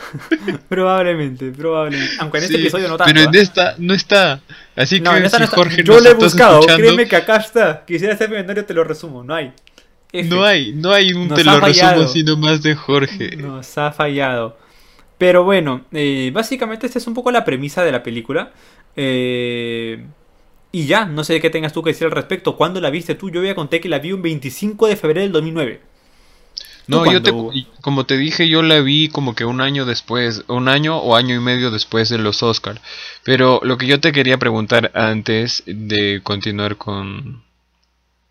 [0.68, 2.14] probablemente, probablemente.
[2.18, 3.12] Aunque en este Sí, episodio no tanto.
[3.12, 3.40] Pero en ¿ah?
[3.40, 4.40] esta no está.
[4.76, 5.56] Así No, que en esta si no está.
[5.56, 7.84] Jorge Yo lo he buscado, escuchando, créeme que acá está.
[7.84, 9.22] Quisiera ser millonario, te lo resumo.
[9.22, 9.52] No hay.
[10.12, 10.28] F.
[10.28, 12.08] No hay, no hay un Nos te lo resumo fallado.
[12.08, 13.36] sino más de Jorge.
[13.36, 14.58] Nos ha fallado.
[15.20, 18.52] Pero bueno, eh, básicamente esta es un poco la premisa de la película.
[18.96, 20.02] Eh,
[20.72, 22.56] y ya, no sé qué tengas tú que decir al respecto.
[22.56, 23.28] ¿Cuándo la viste tú?
[23.28, 25.82] Yo ya conté que la vi un 25 de febrero del 2009.
[26.86, 27.32] No, ¿Tú yo te,
[27.82, 31.34] como te dije, yo la vi como que un año después, un año o año
[31.34, 32.80] y medio después de los Oscar.
[33.22, 37.44] Pero lo que yo te quería preguntar antes de continuar con,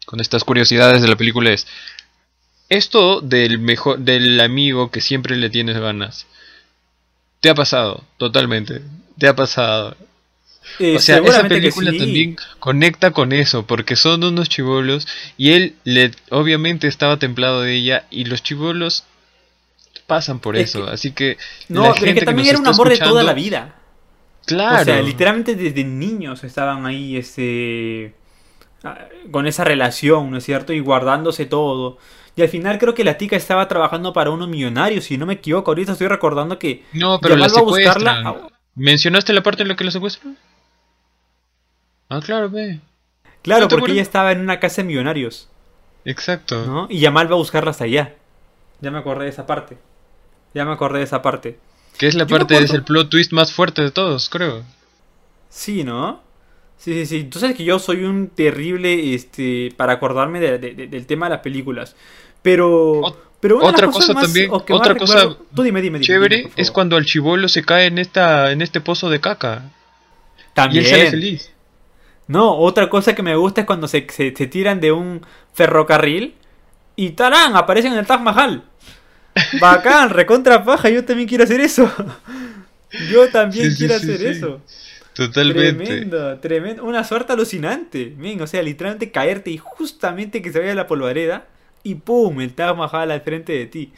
[0.08, 1.68] con estas curiosidades de la película es,
[2.68, 6.26] esto del mejor, del amigo que siempre le tienes ganas,
[7.40, 8.82] te ha pasado, totalmente,
[9.18, 9.96] te ha pasado.
[10.80, 11.98] Eh, O sea, esa película sí.
[11.98, 17.74] también conecta con eso, porque son unos chivolos y él le obviamente estaba templado de
[17.76, 19.04] ella y los chivolos
[20.06, 21.38] pasan por Es eso, que- así que
[21.70, 23.76] No, la pero es gente que también era un amor de toda la vida.
[24.46, 24.82] Claro.
[24.82, 28.14] O sea, literalmente desde niños estaban ahí este
[28.84, 30.74] ah, con esa relación, ¿no es cierto?
[30.74, 31.98] Y guardándose todo.
[32.36, 35.34] Y al final creo que la tica estaba trabajando para unos millonarios, si no me
[35.34, 35.72] equivoco.
[35.72, 38.28] Ahorita estoy recordando que No, pero la a buscarla secuestran.
[38.28, 40.38] a- ¿Mencionaste la parte en la que la secuestran?
[42.10, 42.80] Ah, claro, ve.
[43.42, 45.50] Claro, ¿No te porque ella estaba en una casa de millonarios,
[46.06, 46.66] Exacto.
[46.66, 46.88] ¿no?
[46.90, 48.16] Y Yamal va a buscarla hasta allá.
[48.82, 49.78] Ya me acordé de esa parte.
[50.54, 51.60] Ya me acordé de esa parte.
[51.98, 54.64] Que es la Yo parte, es el plot twist más fuerte de todos, creo.
[55.50, 56.22] Sí, ¿no?
[56.80, 57.24] Sí, sí, sí.
[57.26, 61.26] Tú sabes que yo soy un terrible, este, para acordarme de- de- de- del tema
[61.28, 61.96] de las películas.
[62.42, 63.02] Pero,
[63.42, 65.62] pero una de las otra cosas cosa más- también- que más otra cosa recuerdo- Tú
[65.64, 69.10] dime, dime, dime, Chévere es cuando el chivolo se cae en esta en este pozo
[69.10, 69.72] de caca
[70.54, 70.84] También.
[70.84, 71.52] y él sale feliz.
[72.28, 76.36] No, otra cosa que me gusta es cuando se, se, se tiran de un ferrocarril
[76.96, 77.56] y ¡tarán!
[77.58, 78.64] Aparecen en el Taj Mahal.
[79.60, 81.92] Bacán, recontra paja, yo también quiero hacer eso.
[83.12, 84.26] Yo también sí, quiero sí, hacer sí.
[84.26, 84.62] eso.
[85.20, 85.84] Totalmente.
[85.84, 86.86] Tremendo, tremendo.
[86.86, 88.16] Una suerte alucinante.
[88.40, 91.48] O sea, literalmente caerte y justamente que se vaya la polvareda
[91.84, 92.40] y ¡pum!
[92.40, 93.92] El Taj Mahal al frente de ti.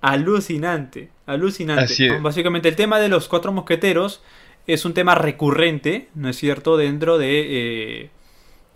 [0.00, 1.84] Alucinante, alucinante.
[1.84, 2.22] Así es.
[2.22, 4.22] Básicamente el tema de los cuatro mosqueteros
[4.66, 6.78] es un tema recurrente, ¿no es cierto?
[6.78, 8.10] Dentro de, eh,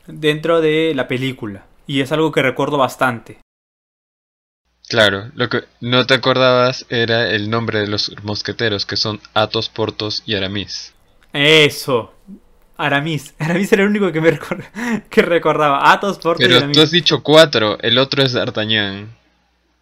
[0.06, 1.64] dentro de la película.
[1.86, 3.38] Y es algo que recuerdo bastante.
[4.86, 9.70] Claro, lo que no te acordabas era el nombre de los mosqueteros, que son Athos,
[9.70, 10.92] Portos y Aramis.
[11.36, 12.12] Eso.
[12.76, 13.34] Aramis.
[13.38, 15.92] Aramis era el único que me recor- que recordaba.
[15.92, 16.76] Athos, Portos y Pero Aramis.
[16.76, 19.14] tú has dicho cuatro, el otro es D'Artagnan.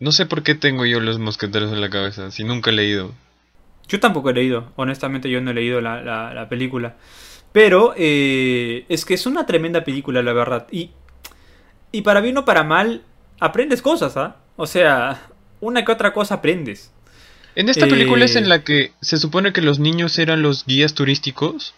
[0.00, 3.12] No sé por qué tengo yo los mosqueteros en la cabeza, si nunca he leído.
[3.88, 6.96] Yo tampoco he leído, honestamente yo no he leído la, la- la película.
[7.52, 10.66] Pero eh, es que es una tremenda película, la verdad.
[10.72, 10.90] Y,
[11.92, 13.02] y para bien o para mal,
[13.40, 14.36] aprendes cosas, ¿ah?
[14.56, 15.28] O sea,
[15.60, 16.92] una que otra cosa aprendes.
[17.56, 20.64] En esta Eh, película es en la que se supone que los niños eran los
[20.66, 21.74] guías turísticos.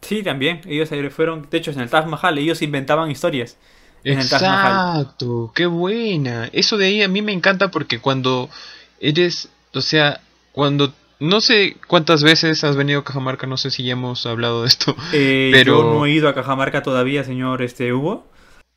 [0.00, 0.60] Sí, también.
[0.66, 3.56] Ellos fueron, de hecho, en el Taj Mahal, ellos inventaban historias.
[4.02, 5.00] En el Taj Mahal.
[5.02, 6.48] Exacto, qué buena.
[6.52, 8.48] Eso de ahí a mí me encanta porque cuando
[8.98, 10.20] eres, o sea,
[10.52, 14.62] cuando no sé cuántas veces has venido a Cajamarca, no sé si ya hemos hablado
[14.62, 18.26] de esto, Eh, Pero- Yo no he ido a Cajamarca todavía, señor este, Hugo.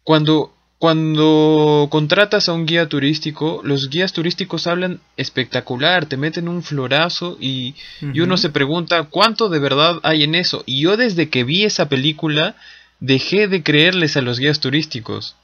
[0.04, 0.54] Cuando,
[0.84, 7.38] cuando contratas a un guía turístico, los guías turísticos hablan espectacular, te meten un florazo
[7.40, 10.62] y, y uno se pregunta cuánto de verdad hay en eso.
[10.66, 12.58] Y yo desde que vi esa película
[13.00, 15.38] dejé de creerles a los guías turísticos.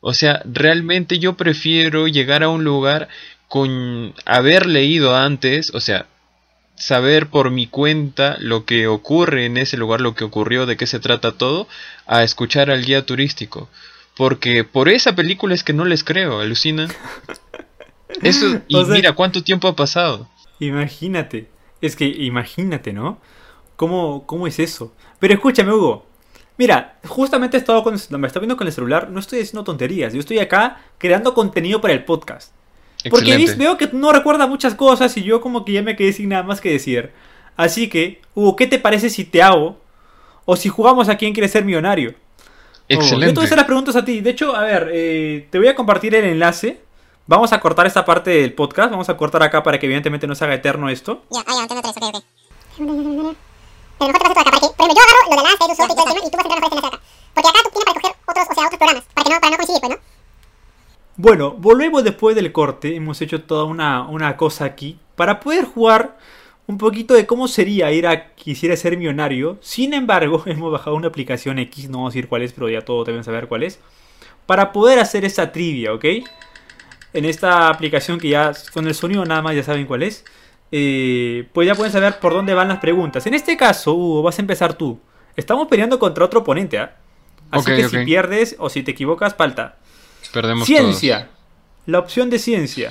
[0.00, 3.08] O sea, realmente yo prefiero llegar a un lugar
[3.48, 6.04] con haber leído antes, o sea,
[6.74, 10.86] saber por mi cuenta lo que ocurre en ese lugar, lo que ocurrió, de qué
[10.86, 11.66] se trata todo,
[12.06, 13.70] a escuchar al guía turístico.
[14.16, 16.88] Porque por esa película es que no les creo, alucinan.
[18.22, 20.28] Eso, y O sea- mira cuánto tiempo ha pasado.
[20.58, 21.48] Imagínate.
[21.82, 23.18] Es que imagínate, ¿no?
[23.76, 24.94] ¿Cómo, ¿Cómo es eso?
[25.18, 26.06] Pero escúchame, Hugo.
[26.56, 30.14] Mira, justamente he estado con, me está viendo con el celular, no estoy haciendo tonterías.
[30.14, 32.54] Yo estoy acá creando contenido para el podcast.
[33.10, 33.56] Porque Excelente.
[33.62, 36.42] veo que no recuerda muchas cosas y yo como que ya me quedé sin nada
[36.42, 37.10] más que decir.
[37.56, 39.78] Así que, Hugo, ¿qué te parece si te hago?
[40.46, 42.14] O si jugamos a quién quiere ser millonario.
[42.88, 43.34] Hugo, Yo te Excelente.
[43.34, 44.20] voy a hacer las preguntas a ti.
[44.20, 46.80] De hecho, a ver, eh, te voy a compartir el enlace.
[47.26, 48.90] Vamos a cortar esta parte del podcast.
[48.90, 51.22] Vamos a cortar acá para que evidentemente no se haga eterno esto.
[51.30, 53.36] Ya, ah, ya, entiendo tres, ok, ok.
[53.98, 55.64] Pero mejor te paso todo acá, para que, por ejemplo, yo agarro lo de Alaska,
[55.64, 57.00] Edu, Soft y todo el tema, y tú vas a entrar mejor este enlace acá.
[57.34, 59.50] Porque acá tú tienes para escoger otros, o sea, otros programas, para que no, para
[59.50, 59.98] no coincidir, pues, ¿no?
[61.16, 62.94] Bueno, volvemos después del corte.
[62.94, 66.18] Hemos hecho toda una, una cosa aquí para poder jugar
[66.66, 69.58] un poquito de cómo sería ir a quisiera ser millonario.
[69.60, 72.82] Sin embargo, hemos bajado una aplicación X, no vamos a decir cuál es, pero ya
[72.82, 73.78] todos deben saber cuál es.
[74.46, 76.04] Para poder hacer esta trivia, ¿ok?
[77.12, 80.24] En esta aplicación que ya con el sonido nada más ya saben cuál es.
[80.72, 83.26] eh, pues ya pueden saber por dónde van las preguntas.
[83.26, 84.98] En este caso, Hugo, vas a empezar tú.
[85.36, 86.96] Estamos peleando contra otro oponente, ¿ah?
[87.50, 89.76] Así que si pierdes o si te equivocas, falta.
[90.32, 91.28] Perdemos Ciencia.
[91.86, 92.90] La opción de ciencia.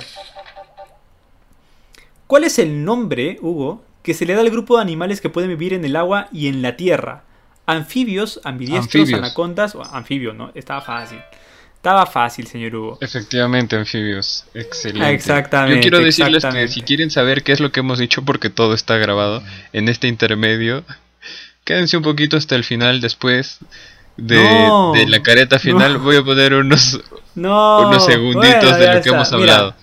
[2.26, 5.50] ¿Cuál es el nombre, Hugo, que se le da al grupo de animales que pueden
[5.50, 7.22] vivir en el agua y en la tierra?
[7.66, 9.18] Anfibios, ambidiestros, Anfibios.
[9.18, 10.50] anacondas o anfibios, ¿no?
[10.54, 11.18] Estaba fácil.
[11.74, 12.98] Estaba fácil, señor Hugo.
[13.00, 14.44] Efectivamente, anfibios.
[14.54, 15.04] Excelente.
[15.06, 18.22] Ah, exactamente, Yo quiero decirles que si quieren saber qué es lo que hemos dicho,
[18.24, 20.84] porque todo está grabado en este intermedio,
[21.64, 23.58] quédense un poquito hasta el final después.
[24.16, 24.92] De, No.
[24.94, 25.98] de la careta final No.
[26.00, 27.00] voy a poner unos,
[27.34, 27.86] No.
[27.88, 29.74] unos segunditos bueno, de lo que hemos Mira, hablado.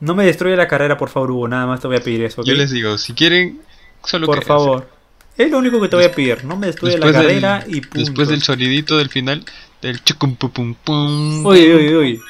[0.00, 1.48] No me destruye la carrera, por favor, Hugo.
[1.48, 2.46] Nada más te voy a pedir eso, ¿ok?
[2.46, 3.60] Yo les digo, si quieren,
[4.04, 4.88] solo Por favor.
[5.36, 6.44] Es lo único que te voy a pedir.
[6.44, 7.98] No me destruye la Después del- carrera y punto.
[7.98, 9.44] Después del sonidito del final,
[9.82, 11.44] del chucum pum pum pum.
[11.46, 12.20] Uy, uy, uy.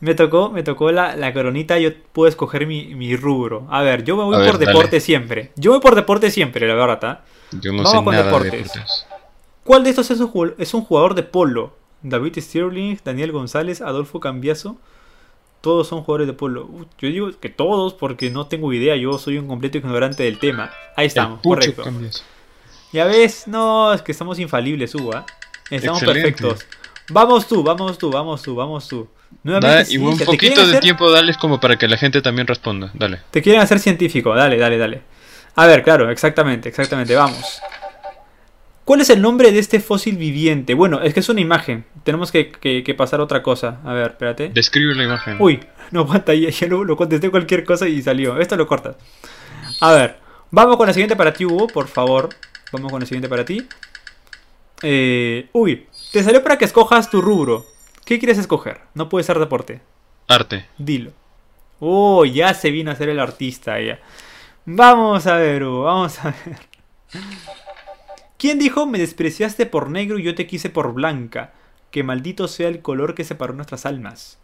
[0.00, 3.66] Me tocó, me tocó la, la coronita, yo puedo escoger mi, mi rubro.
[3.70, 4.66] A ver, yo me voy A ver, por dale.
[4.72, 5.52] deporte siempre.
[5.56, 6.98] Yo voy por deporte siempre, la verdad.
[7.02, 7.24] ¿ah?
[7.52, 8.52] Yo no Vamos sé con nada de deportes.
[8.72, 9.06] deportes.
[9.64, 11.76] ¿Cuál de estos es un, es un jugador de polo?
[12.02, 14.76] David Stirling, Daniel González, Adolfo Cambiaso.
[15.60, 16.64] Todos son jugadores de polo.
[16.66, 20.38] Uh, yo digo que todos porque no tengo idea, yo soy un completo ignorante del
[20.38, 20.70] tema.
[20.96, 21.82] Ahí estamos, correcto.
[21.82, 22.24] cambios.
[22.92, 25.14] Ya ves, no, es que estamos infalibles, Hugo.
[25.14, 25.26] ¿ah?
[25.70, 26.30] Estamos Excelente.
[26.32, 26.66] perfectos.
[27.10, 29.08] Vamos tú, vamos tú, vamos tú, vamos tú.
[29.42, 30.26] Da, Nuevamente, y un ciencia.
[30.26, 32.90] ¿Te poquito de hacer- tiempo dales como para que la gente también responda.
[32.94, 33.20] Dale.
[33.30, 35.02] Te quieren hacer científico, dale, dale, dale.
[35.56, 37.60] A ver, claro, exactamente, exactamente, vamos.
[38.88, 40.72] ¿Cuál es el nombre de este fósil viviente?
[40.72, 41.84] Bueno, es que es una imagen.
[42.04, 43.80] Tenemos que, que- que pasar a otra cosa.
[43.84, 44.48] A ver, espérate.
[44.48, 45.36] Describe la imagen.
[45.38, 48.38] Uy, no aguanta, ya, ya lo, lo contesté cualquier cosa y salió.
[48.40, 48.96] Esto lo cortas.
[49.82, 50.16] A ver,
[50.50, 52.30] vamos con la siguiente para ti, Hugo, por favor.
[52.72, 53.62] Vamos con la siguiente para ti.
[54.80, 57.66] Eh, uy, te salió para que escojas tu rubro.
[58.06, 58.80] ¿Qué quieres escoger?
[58.94, 59.82] No puede ser deporte.
[60.28, 60.64] Arte.
[60.78, 61.12] Dilo.
[61.78, 63.98] Oh, ya se vino a ser el artista ya.
[64.64, 66.58] Vamos a ver, Hugo, vamos a ver.
[68.38, 71.52] ¿Quién dijo me despreciaste por negro y yo te quise por blanca?
[71.90, 74.38] Que maldito sea el color que separó nuestras almas.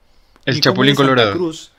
[0.45, 1.33] El Nicome Chapulín Colorado.
[1.33, 1.71] Cruz.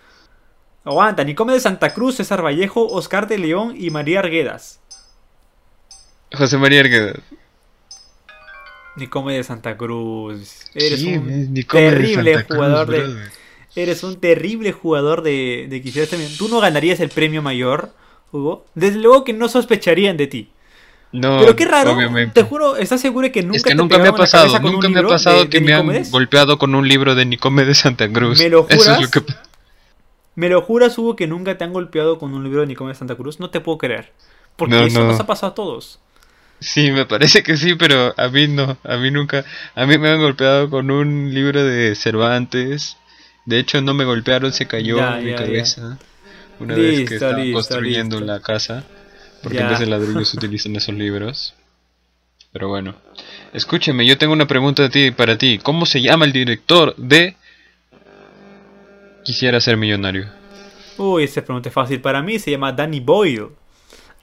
[0.86, 4.80] Aguanta, Nicome de Santa Cruz, César Vallejo, Oscar de León y María Arguedas.
[6.32, 7.19] José María Arguedas.
[8.95, 10.67] Nicome de Santa Cruz.
[10.73, 13.32] Eres Sí, un de terrible Cruz, jugador de, brother.
[13.75, 16.30] Eres un terrible jugador de, de.
[16.38, 17.91] ¿Tú no ganarías el premio mayor,
[18.32, 18.65] Hugo?
[18.73, 20.49] Desde luego que no sospecharían de ti.
[21.15, 22.34] No, Pero qué raro, obviamente.
[22.41, 24.99] te juro, ¿estás seguro que nunca es que te nunca me ha pasado, nunca me
[24.99, 26.12] ha pasado de- que de me han Nicomedes?
[26.12, 28.39] golpeado con un libro de Nicome de Santa Cruz.
[28.39, 29.01] ¿Me lo Eso es juras?
[29.01, 29.34] lo que
[30.36, 32.95] ¿Me lo juras, Hugo, que nunca te han golpeado con un libro de Nicome de
[32.95, 33.39] Santa Cruz?
[33.39, 34.12] No te puedo creer.
[34.58, 35.08] Porque No, eso no.
[35.08, 35.99] nos ha pasado a todos.
[36.60, 40.10] Sí, me parece que sí, pero a mí no, a mí nunca, a mí me
[40.10, 42.97] han golpeado con un libro de Cervantes.
[43.45, 45.97] De hecho, no me golpearon, se cayó Ya, mi ya, cabeza.
[46.60, 48.34] Una vez que estaba listo, construyendo listo.
[48.34, 48.84] la casa,
[49.45, 51.53] porque en vez de ladrillos se utilizan esos libros.
[52.51, 52.95] Pero bueno,
[53.53, 55.60] escúcheme, yo tengo una pregunta de ti, para ti.
[55.62, 57.36] ¿Cómo se llama el director de
[59.23, 60.25] Quisiera ser millonario?
[60.97, 62.01] Uy, esa pregunta es fácil.
[62.01, 63.49] Para mí se llama Danny Boyle.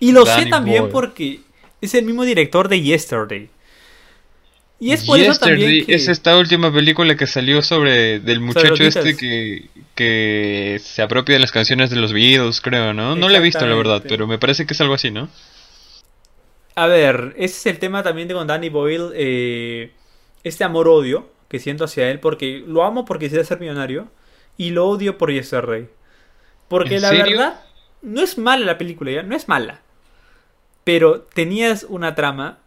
[0.01, 0.93] Y lo sé también Boyle.
[0.93, 1.41] porque
[1.81, 3.49] es el mismo director de Yesterday.
[4.83, 5.95] Y es por eso Yesterday también que...
[5.95, 11.39] es esta última película que salió sobre del muchacho este que, que se apropia de
[11.39, 13.15] las canciones de los Beatles, creo, ¿no?
[13.15, 15.29] No la he visto, la verdad, pero me parece que es algo así, ¿no?
[16.75, 19.11] A ver, ese es el tema también de con Danny Boyle.
[19.15, 19.93] eh,
[20.43, 22.19] este amor-odio que siento hacia él.
[22.19, 24.09] Porque lo amo porque quisiera ser millonario.
[24.57, 25.89] Y lo odio por Yesterday.
[26.69, 27.25] Porque ¿En la serio?
[27.25, 27.61] verdad,
[28.03, 29.23] no es mala la película, ¿ya?
[29.23, 29.81] No es mala.
[30.85, 32.59] Pero tenías una trama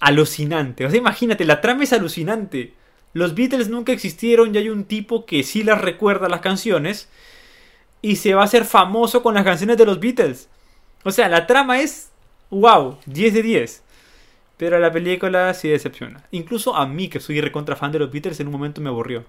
[0.00, 0.86] alucinante.
[0.86, 2.74] O sea, imagínate, la trama es alucinante.
[3.12, 7.08] Los Beatles nunca existieron y hay un tipo que sí las recuerda las canciones.
[8.00, 10.48] Y se va a hacer famoso con las canciones de los Beatles.
[11.04, 12.10] O sea, la trama es
[12.50, 13.82] wow, 10 de 10.
[14.56, 16.24] Pero la película sí decepciona.
[16.32, 19.24] Incluso a mí, que soy recontra fan de los Beatles, en un momento me aburrió.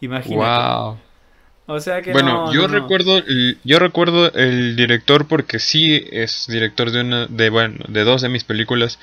[0.00, 0.44] Imagínate.
[0.44, 0.98] Wow.
[1.66, 3.22] O sea que Bueno, no, yo no, recuerdo
[3.64, 8.28] yo recuerdo el director porque sí es director de una de bueno, de dos de
[8.28, 8.98] mis películas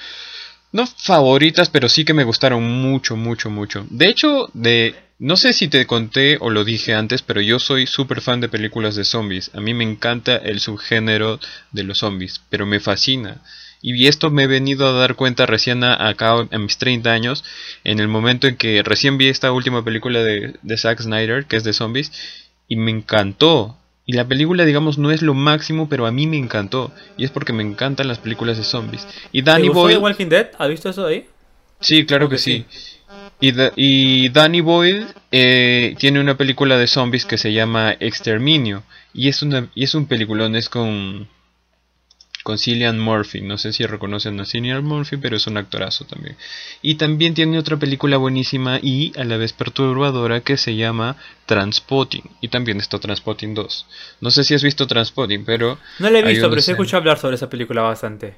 [0.71, 3.85] no favoritas, pero sí que me gustaron mucho, mucho, mucho.
[3.89, 7.85] De hecho, de no sé si te conté o lo dije antes, pero yo soy
[7.85, 9.51] súper fan de películas de zombies.
[9.53, 11.39] A mí me encanta el subgénero
[11.71, 13.41] de los zombies, pero me fascina.
[13.83, 17.43] Y esto me he venido a dar cuenta recién a- acá a mis 30 años,
[17.83, 21.57] en el momento en que recién vi esta última película de, de Zack Snyder, que
[21.57, 22.11] es de zombies,
[22.67, 23.77] y me encantó.
[24.05, 26.91] Y la película, digamos, no es lo máximo, pero a mí me encantó.
[27.17, 29.07] Y es porque me encantan las películas de zombies.
[29.31, 29.97] Y ¿Te Danny gustó Boyle...
[29.99, 30.47] Walking Dead?
[30.57, 31.25] ¿Has visto eso de ahí?
[31.79, 32.65] Sí, claro que sí.
[33.39, 38.83] Y, Da- y Danny Boyle eh, tiene una película de zombies que se llama Exterminio.
[39.13, 41.27] Y es, una, y es un peliculón, es con,
[42.43, 43.41] con Cillian Murphy.
[43.41, 46.37] No sé si reconocen a Cillian Murphy, pero es un actorazo también.
[46.81, 52.29] Y también tiene otra película buenísima y a la vez perturbadora que se llama Transpotting.
[52.41, 53.87] Y también está Transpotting 2.
[54.21, 56.75] No sé si has visto Transpotting, pero No la he visto, pero escena.
[56.75, 58.35] escuchado hablar sobre esa película bastante.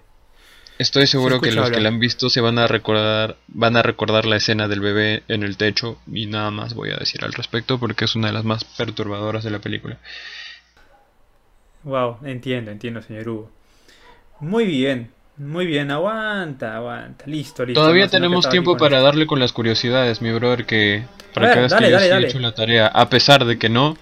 [0.77, 3.83] Estoy seguro que escucha los que la han visto se van a recordar, van a
[3.83, 7.33] recordar la escena del bebé en el techo y nada más voy a decir al
[7.33, 9.99] respecto porque es una de las más perturbadoras de la película.
[11.83, 13.51] Wow, entiendo, entiendo, señor Hugo.
[14.39, 17.25] Muy bien, muy bien, aguanta, aguanta.
[17.27, 17.81] Listo, listo.
[17.81, 21.59] Todavía no, tenemos tiempo para darle con las curiosidades, mi brother, que para ver, que
[21.61, 22.27] veas dale, que yo dale, sí he dale.
[22.27, 23.97] hecho la tarea, a pesar de que no,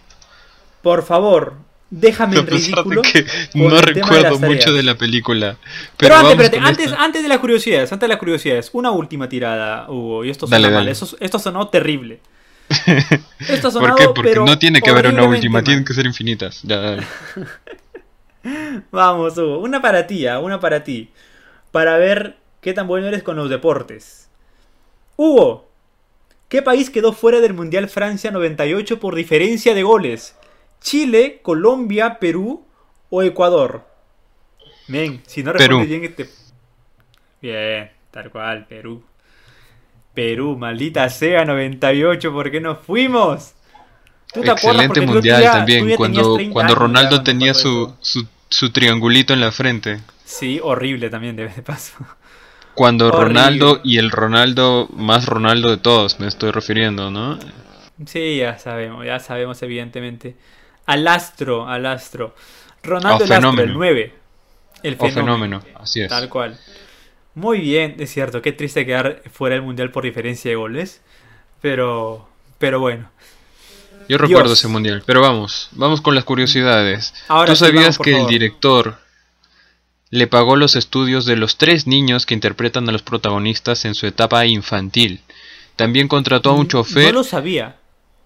[0.82, 1.56] Por favor,
[1.89, 3.02] déjame a en pesar ridículo.
[3.02, 5.58] de que no de recuerdo mucho de la película.
[5.98, 9.89] Pero, Pero, antes, espérate, antes, de las curiosidades, antes de las curiosidades, una última tirada,
[9.89, 10.88] Hugo, y esto suena mal.
[10.88, 12.20] Eso, esto sonó terrible.
[13.50, 14.08] Esto ¿Por qué?
[14.15, 15.63] Porque pero no tiene que haber una última, mal.
[15.65, 16.62] tienen que ser infinitas.
[16.63, 17.04] Ya, dale.
[18.91, 21.12] Vamos, Hugo, una para ti, ah, una para ti.
[21.71, 24.30] Para ver qué tan bueno eres con los deportes.
[25.15, 25.69] Hugo,
[26.49, 30.36] ¿qué país quedó fuera del Mundial Francia 98 por diferencia de goles?
[30.80, 32.65] ¿Chile, Colombia, Perú
[33.10, 33.86] o Ecuador?
[34.88, 35.99] Men, si no respondes Perú.
[35.99, 36.30] bien este...
[37.41, 39.04] Bien, tal cual, Perú.
[40.13, 43.56] Perú, maldita sea, 98, ¿por qué nos fuimos?
[44.34, 49.52] Excelente mundial ya- también, cuando, 30 cuando Ronaldo tenía su, su, su triangulito en la
[49.52, 50.00] frente.
[50.24, 51.94] Sí, horrible también, de de paso.
[52.74, 53.26] Cuando Horrible.
[53.26, 57.38] Ronaldo y el Ronaldo más Ronaldo de todos, me estoy refiriendo, ¿no?
[58.06, 60.36] Sí, ya sabemos, ya sabemos evidentemente.
[60.86, 62.34] Al astro, al astro.
[62.82, 63.62] Ronaldo el astro, fenómeno.
[63.72, 64.13] el 9.
[64.84, 66.08] El fenómeno, así es.
[66.10, 66.58] Tal cual.
[67.36, 71.02] Muy bien, es cierto, qué triste quedar fuera del mundial por diferencia de goles.
[71.62, 73.11] Pero, pero bueno.
[74.12, 74.60] Yo recuerdo Dios.
[74.60, 77.13] ese mundial, pero vamos, vamos con las curiosidades.
[77.30, 78.97] Ahora ¿Tú sabías vamos, que el director
[80.10, 84.08] le pagó los estudios de los tres niños que interpretan a los protagonistas en su
[84.08, 85.21] etapa infantil?
[85.78, 87.78] También contrató a un chofer No lo sabía.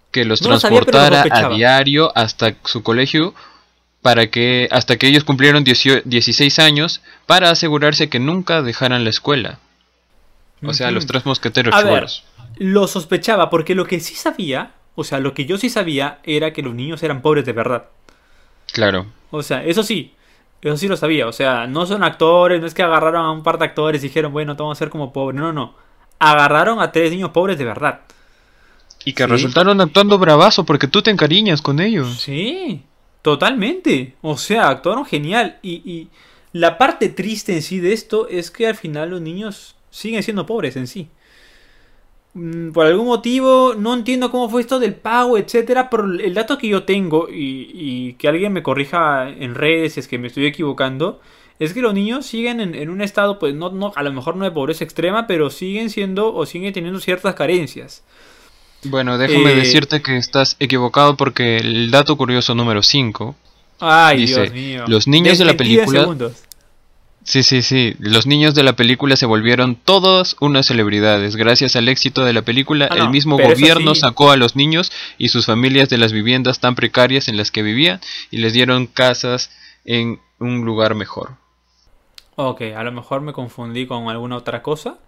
[0.09, 3.35] que los no lo sabía, pero lo transportara a diario hasta su colegio
[4.01, 9.11] para que hasta que ellos cumplieron 18 16 años para asegurarse que nunca dejaran la
[9.11, 9.59] escuela.
[10.63, 12.07] O sea, los tres mosqueteros A ver,
[12.57, 16.53] lo sospechaba porque lo que sí sabía, o sea, lo que yo sí sabía era
[16.53, 17.85] que los niños eran pobres de verdad.
[18.71, 19.05] Claro.
[19.31, 20.13] O sea, eso sí,
[20.61, 21.27] eso sí lo sabía.
[21.27, 24.07] O sea, no son actores, no es que agarraron a un par de actores y
[24.07, 25.39] dijeron, bueno, te vamos a hacer como pobres.
[25.39, 25.75] No, no.
[26.19, 28.01] Agarraron a tres niños pobres de verdad.
[29.03, 29.29] Y que Sí.
[29.29, 32.19] resultaron actuando bravazo porque tú te encariñas con ellos.
[32.19, 32.83] Sí,
[33.21, 34.15] totalmente.
[34.21, 35.57] O sea, actuaron genial.
[35.61, 36.09] Y, y
[36.53, 40.45] la parte triste en sí de esto es que al final los niños siguen siendo
[40.45, 41.07] pobres en sí.
[42.35, 46.57] Mm, Por algún motivo, no entiendo cómo fue esto del pago, etcétera, pero el dato
[46.57, 50.27] que yo tengo, y, y que alguien me corrija en redes si es que me
[50.27, 51.21] estoy equivocando,
[51.59, 54.35] es que los niños siguen en, en un estado, pues no, no, a lo mejor
[54.35, 58.03] no de pobreza extrema, pero siguen siendo o siguen teniendo ciertas carencias.
[58.83, 63.33] Bueno, déjame Eh, decirte que estás equivocado porque el dato curioso número 5.
[63.79, 64.83] Ay, Dice, Dios mío.
[64.87, 66.43] los niños de la película- segundos.
[67.25, 67.95] Sí, sí, sí.
[67.97, 71.35] Los niños de la película se volvieron todas unas celebridades.
[71.35, 74.01] Gracias al éxito de la película, Ah, el mismo gobierno sí.
[74.01, 77.63] sacó a los niños y sus familias de las viviendas tan precarias en las que
[77.63, 77.99] vivían
[78.29, 79.49] y les dieron casas
[79.85, 81.31] en un lugar mejor.
[82.35, 84.99] Ok, a lo mejor me confundí con alguna otra cosa.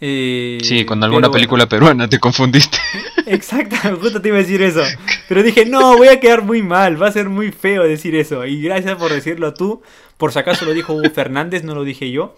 [0.00, 1.32] Eh, Sí, con alguna bueno.
[1.32, 2.78] película peruana te confundiste.
[3.26, 4.82] Exacto, justo te iba a decir eso.
[5.28, 8.44] Pero dije, no, voy a quedar muy mal, va a ser muy feo decir eso.
[8.46, 9.82] Y gracias por decirlo tú.
[10.16, 12.34] Por si acaso lo dijo Hugo Fernández, no lo dije yo.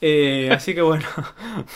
[0.00, 1.04] Eh, así que bueno.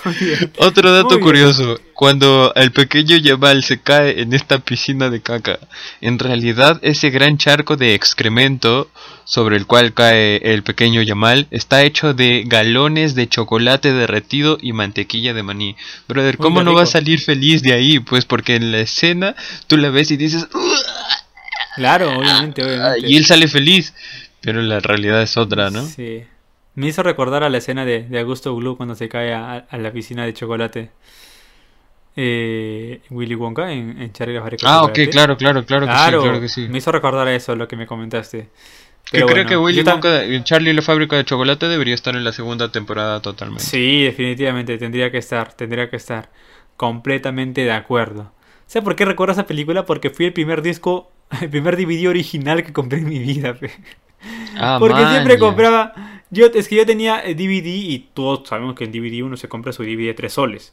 [0.58, 5.58] Otro dato curioso, cuando el pequeño Yamal se cae en esta piscina de caca,
[6.00, 8.90] en realidad ese gran charco de excremento
[9.24, 14.72] sobre el cual cae el pequeño Yamal está hecho de galones de chocolate derretido y
[14.72, 15.76] mantequilla de maní.
[16.08, 17.98] Brother, ¿cómo no va a salir feliz de ahí?
[18.00, 19.34] Pues porque en la escena
[19.68, 20.46] tú la ves y dices,
[21.76, 23.08] Claro, obviamente, "Ah", obviamente.
[23.10, 23.94] y él sale feliz,
[24.40, 25.86] pero la realidad es otra, ¿no?
[25.86, 26.22] Sí.
[26.76, 29.78] Me hizo recordar a la escena de, de Augusto Blue cuando se cae a, a
[29.78, 30.90] la piscina de chocolate.
[32.18, 35.10] Eh, Willy Wonka en, en Charlie y la fábrica de Ah, ok, chocolate.
[35.10, 36.68] claro, claro, claro que Claro, sí, claro que sí.
[36.68, 38.50] me hizo recordar a eso lo que me comentaste.
[39.10, 42.14] Que Pero creo bueno, que Willy Wonka, Charlie y la fábrica de chocolate debería estar
[42.14, 43.64] en la segunda temporada totalmente.
[43.64, 46.30] Sí, definitivamente tendría que estar, tendría que estar.
[46.76, 48.32] Completamente de acuerdo.
[48.66, 49.86] ¿Sabes por qué recuerdo esa película?
[49.86, 51.10] Porque fui el primer disco,
[51.40, 53.54] el primer DVD original que compré en mi vida.
[53.54, 53.70] pe.
[54.56, 55.92] Ah, Porque man, siempre compraba.
[56.30, 59.48] Yo, es que yo tenía eh, DVD y todos sabemos que en DVD uno se
[59.48, 60.72] compra su DVD de 3 soles.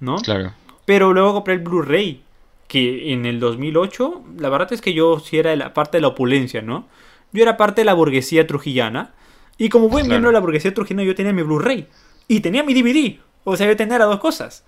[0.00, 0.16] ¿No?
[0.16, 0.52] Claro.
[0.86, 2.22] Pero luego compré el Blu-ray.
[2.68, 6.02] Que en el 2008, la verdad es que yo sí era de la parte de
[6.02, 6.86] la opulencia, ¿no?
[7.32, 9.12] Yo era parte de la burguesía trujillana.
[9.56, 10.10] Y como buen Claro.
[10.16, 11.86] miembro de la burguesía trujillana, yo tenía mi Blu-ray.
[12.28, 13.18] Y tenía mi DVD.
[13.44, 14.64] O sea, yo tenía las dos cosas.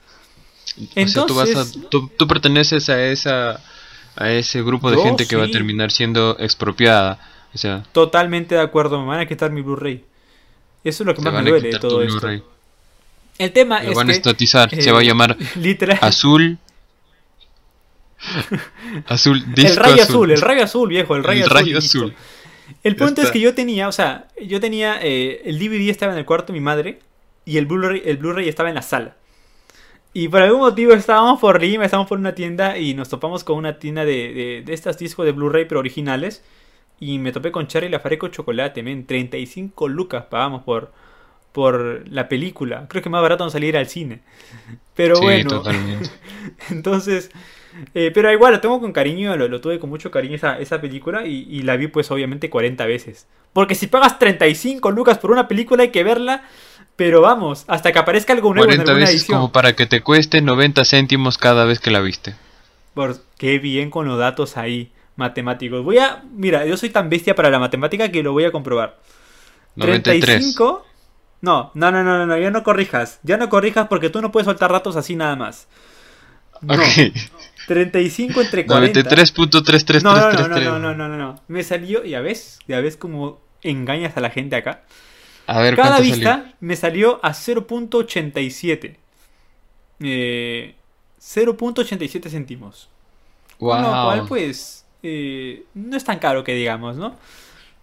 [0.77, 3.61] o sea, tú, vas Entonces- a, tú, tú perteneces a esa
[4.17, 7.21] a ese grupo de Yo gente que va a terminar siendo expropiada.
[7.55, 9.01] O sea, Totalmente de acuerdo.
[9.01, 10.05] Me van a quitar mi Blu-ray.
[10.85, 12.29] Eso es lo que más me a duele de todo esto.
[13.39, 14.71] El tema Lo es van a que, estatizar.
[14.71, 15.99] Se eh, va a llamar Literal.
[16.01, 16.59] Azul.
[19.07, 20.03] azul, disco el rayo azul.
[20.05, 22.03] azul, el rayo azul, viejo, el rayo El azul.
[22.11, 22.15] rayo.
[22.85, 26.19] El punto es que yo tenía, o sea, yo tenía, eh, el DVD estaba en
[26.19, 27.01] el cuarto de mi madre
[27.45, 29.17] y el Blu-ray el Blu-ray estaba en la sala.
[30.13, 33.57] Y por algún motivo estábamos por Lima, estábamos por una tienda y nos topamos con
[33.57, 36.43] una tienda de, de, de estas discos de Blu-ray pero originales.
[37.01, 40.93] Y me topé con Charlie la Fareco Chocolate, men, 35 lucas pagamos por,
[41.53, 42.87] por la película.
[42.89, 44.21] Creo que más barato no salir al cine.
[44.95, 46.11] Pero Sí, bueno, totalmente.
[46.71, 47.31] entonces,
[47.95, 50.81] eh, pero igual lo tengo con cariño, lo, lo tuve con mucho cariño esa, esa
[50.81, 53.27] película y, y la vi pues obviamente 40 veces.
[53.53, 56.45] Porque si pagas 35 lucas por una película hay que verla,
[56.97, 59.39] pero vamos, hasta que aparezca algo nuevo en 40 alguna veces edición.
[59.39, 62.35] como para que te cueste 90 céntimos cada vez que la viste.
[62.93, 65.85] Por, qué bien con los datos ahí, matemáticos.
[65.85, 66.23] Voy a.
[66.33, 68.99] Mira, yo soy tan bestia para la matemática que lo voy a comprobar.
[69.77, 70.25] 93.
[70.25, 70.87] 35.
[71.43, 73.19] No, no, no, no, no, ya no corrijas.
[73.23, 75.69] Ya no corrijas porque tú no puedes soltar ratos así nada más.
[76.61, 76.75] No.
[77.67, 79.01] 35 entre 40.
[79.01, 80.03] 93.33333.
[80.03, 81.41] No, no, no, no, no, no, no, no.
[81.49, 84.83] Me salió, ya ves, ya ves cómo engañas a la gente acá.
[85.47, 88.97] A ver, Cada vista me salió a 0.87.
[90.01, 90.75] Eh,
[91.21, 92.89] 0.87 céntimos.
[93.59, 93.71] Wow.
[93.73, 97.17] Con lo cual, pues, eh, no es tan caro que digamos, ¿no?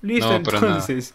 [0.01, 1.13] Listo, No, entonces.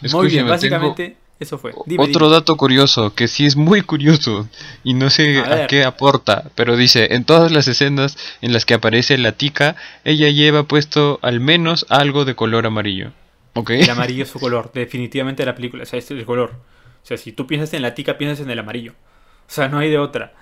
[0.00, 1.72] Muy bien, tengo básicamente eso fue.
[1.86, 2.36] Dime, Otro dime.
[2.36, 4.48] dato curioso, que sí es muy curioso
[4.82, 8.74] y no sé A qué aporta, pero dice, en todas las escenas en las que
[8.74, 13.12] aparece la tica, ella lleva puesto al menos algo de color amarillo.
[13.54, 13.70] ¿Ok?
[13.70, 15.84] El amarillo es su color, definitivamente de la película.
[15.84, 16.54] O sea, este es el color.
[17.02, 18.92] O sea, si tú piensas en la tica, piensas en el amarillo.
[18.92, 20.34] O sea, no hay de otra.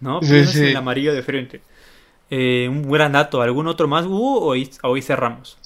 [0.00, 0.20] ¿No?
[0.20, 1.62] Sí, Piensas en el amarillo de frente.
[2.36, 3.42] Eh, un gran dato.
[3.42, 4.40] ¿Algún otro más, Hugo?
[4.40, 5.56] O hoy, hoy cerramos.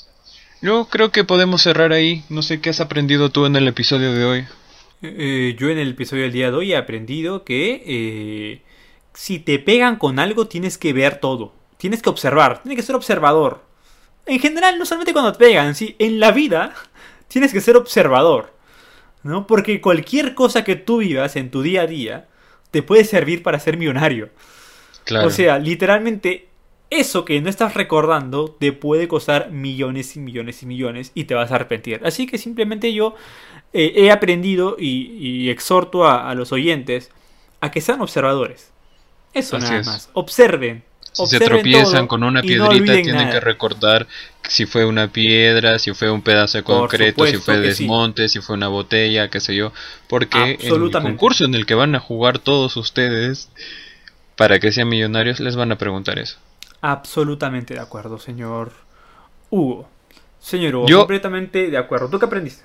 [0.60, 2.24] Yo creo que podemos cerrar ahí.
[2.28, 4.44] No sé qué has aprendido tú en el episodio de hoy.
[5.00, 8.62] Eh, yo en el episodio del día de hoy he aprendido que eh,
[9.14, 11.54] si te pegan con algo tienes que ver todo.
[11.78, 13.64] Tienes que observar, tienes que ser observador.
[14.26, 16.74] En general, no solamente cuando te pegan, sí, en la vida
[17.28, 18.52] tienes que ser observador.
[19.22, 19.46] ¿No?
[19.46, 22.28] Porque cualquier cosa que tú vivas en tu día a día
[22.70, 24.28] te puede servir para ser millonario.
[25.04, 25.28] Claro.
[25.28, 26.47] O sea, literalmente,
[26.90, 31.34] eso que no estás recordando te puede costar millones y millones y millones y te
[31.34, 32.00] vas a arrepentir.
[32.04, 33.14] Así que simplemente yo
[33.72, 37.10] eh, he aprendido y, y exhorto a, a los oyentes
[37.60, 38.70] a que sean observadores.
[39.34, 39.86] Eso Así nada es.
[39.86, 40.10] más.
[40.14, 40.82] Observen.
[41.12, 43.30] si se tropiezan con una no piedrita, tienen nada.
[43.32, 44.06] que recordar
[44.48, 47.60] si fue una piedra, si fue un pedazo de concreto, si fue sí.
[47.60, 49.72] desmonte, si fue una botella, qué sé yo.
[50.08, 53.50] Porque en el concurso en el que van a jugar todos ustedes
[54.36, 56.38] para que sean millonarios, les van a preguntar eso.
[56.80, 58.72] Absolutamente de acuerdo, señor
[59.50, 59.88] Hugo.
[60.40, 62.08] Señor Hugo, Yo- completamente de acuerdo.
[62.08, 62.62] ¿Tú qué aprendiste?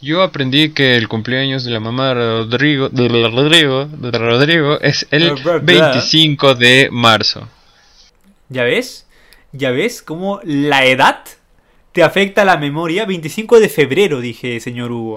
[0.00, 5.08] Yo aprendí que el cumpleaños de la mamá de Rodrigo, de Rodrigo, de Rodrigo es
[5.10, 5.60] el ¿Verdad?
[5.62, 7.48] 25 de marzo.
[8.48, 9.06] ¿Ya ves?
[9.52, 11.24] ¿Ya ves cómo la edad
[11.90, 13.06] te afecta la memoria?
[13.06, 15.16] 25 de febrero, dije, señor Hugo.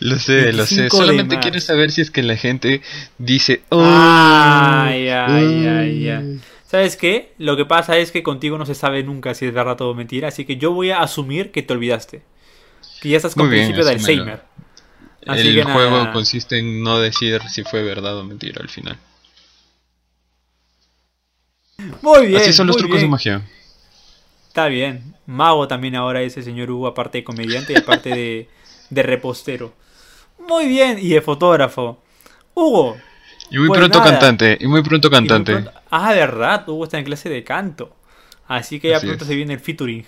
[0.00, 0.74] Lo sé, lo sé.
[0.80, 2.82] 25 de Solamente quiero saber si es que la gente
[3.18, 5.78] dice, "Oh, Ay, ay, oh".
[5.78, 6.40] ay, ay.
[6.68, 7.32] ¿Sabes qué?
[7.38, 10.28] Lo que pasa es que contigo no se sabe nunca si es verdad o mentira,
[10.28, 12.22] así que yo voy a asumir que te olvidaste.
[13.00, 13.92] Que ya estás con bien, principio de.
[13.92, 14.42] Alzheimer.
[15.26, 16.12] Así el juego nada.
[16.12, 18.98] consiste en no decir si fue verdad o mentira al final.
[22.02, 22.42] Muy bien.
[22.42, 23.48] Así son los trucos de magia.
[24.48, 25.14] Está bien.
[25.24, 28.48] Mago también ahora ese señor Hugo, aparte de comediante y aparte de,
[28.90, 29.72] de repostero.
[30.46, 32.02] Muy bien, y de fotógrafo.
[32.52, 32.98] Hugo.
[33.50, 35.64] Y muy pues pronto cantante, y muy pronto cantante.
[35.90, 37.94] Ah, de verdad, Hugo está en clase de canto.
[38.46, 40.04] Así que ya pronto se viene el featuring.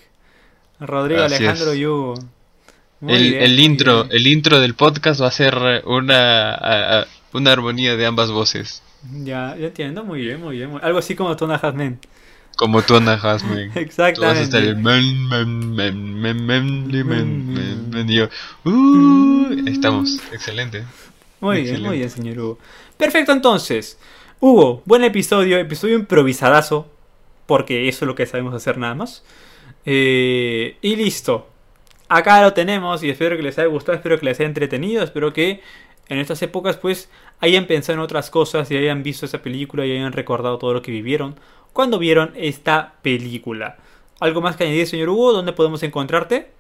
[0.81, 1.79] Rodrigo, Alejandro es.
[1.79, 2.15] y Hugo.
[3.07, 5.55] El, intro, el intro del podcast va a ser
[5.87, 8.83] una, una armonía de ambas voces.
[9.25, 10.79] Ya, ya entiendo, muy bien, muy bien.
[10.83, 11.99] Algo así como Tona Hasmen.
[12.57, 13.73] Como Tona Hasmen.
[13.75, 14.41] Exactamente.
[14.41, 16.87] A estar el men, men, men, men,
[17.91, 18.31] men,
[18.65, 20.85] uh, estamos, excelente.
[21.41, 22.59] Muy bien, muy bien, señor Hugo.
[23.01, 23.99] Perfecto, entonces.
[24.41, 26.87] Hugo, buen episodio, episodio improvisadazo,
[27.47, 29.25] porque eso es lo que sabemos hacer nada más.
[29.87, 31.49] Eh, y listo.
[32.11, 35.33] Acá lo tenemos y espero que les haya gustado, espero que les haya entretenido, espero
[35.33, 35.63] que
[36.11, 37.09] en estas épocas pues
[37.41, 40.83] hayan pensado en otras cosas y hayan visto esa película y hayan recordado todo lo
[40.83, 41.41] que vivieron
[41.73, 43.79] cuando vieron esta película.
[44.19, 45.33] ¿Algo más que añadir, señor Hugo?
[45.33, 46.51] ¿Dónde podemos encontrarte?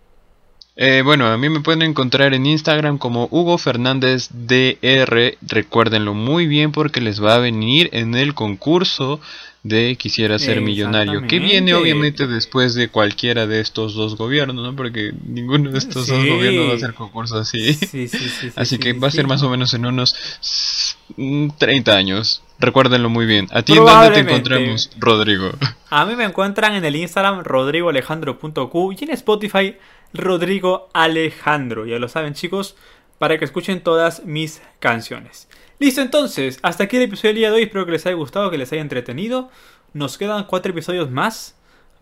[0.83, 5.37] Eh, bueno, a mí me pueden encontrar en Instagram como Hugo Fernández DR.
[5.43, 9.21] Recuérdenlo muy bien porque les va a venir en el concurso
[9.63, 14.75] de Quisiera ser millonario, que viene obviamente después de cualquiera de estos dos gobiernos, ¿no?
[14.75, 17.75] Porque ninguno de estos dos gobiernos va a hacer concurso así.
[17.75, 20.97] Sí, sí, sí, sí, Así sí, que va a ser más o menos en unos
[21.15, 22.43] mm, 30 años.
[22.59, 23.49] Recuérdenlo muy bien.
[23.51, 25.51] ¿A ti en dónde te encontramos, Rodrigo?
[25.91, 29.77] A mí me encuentran en el Instagram rodrigoalejandro.q y en Spotify
[30.13, 31.87] Rodrigo Alejandro.
[31.87, 32.77] Ya lo saben chicos,
[33.19, 35.49] para que escuchen todas mis canciones.
[35.79, 37.63] Listo entonces, hasta aquí el episodio del día de hoy.
[37.65, 39.51] Espero que les haya gustado, que les haya entretenido.
[39.93, 41.57] Nos quedan cuatro episodios más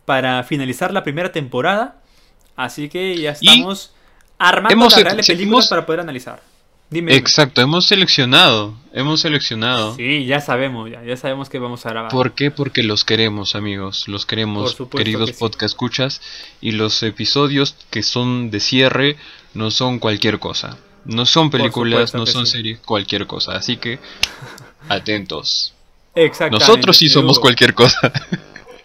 [0.04, 2.00] para finalizar la primera temporada.
[2.56, 3.94] Así que ya Y estamos
[4.38, 6.40] armando las reales películas para poder analizar.
[6.90, 7.14] Dime.
[7.14, 8.74] Exacto, hemos seleccionado.
[8.94, 9.94] Hemos seleccionado.
[9.94, 12.10] Sí, ya sabemos, ya, ya sabemos que vamos a grabar.
[12.10, 12.50] ¿Por qué?
[12.50, 14.08] Porque los queremos, amigos.
[14.08, 15.40] Los queremos, queridos que sí.
[15.40, 16.22] podcast escuchas.
[16.62, 19.16] Y los episodios que son de cierre
[19.52, 20.78] no son cualquier cosa.
[21.04, 22.52] No son películas, no son sí.
[22.52, 23.56] series, cualquier cosa.
[23.56, 23.98] Así que,
[24.88, 25.74] atentos.
[26.14, 26.66] Exactamente.
[26.66, 27.42] Nosotros sí somos Hugo.
[27.42, 28.12] cualquier cosa.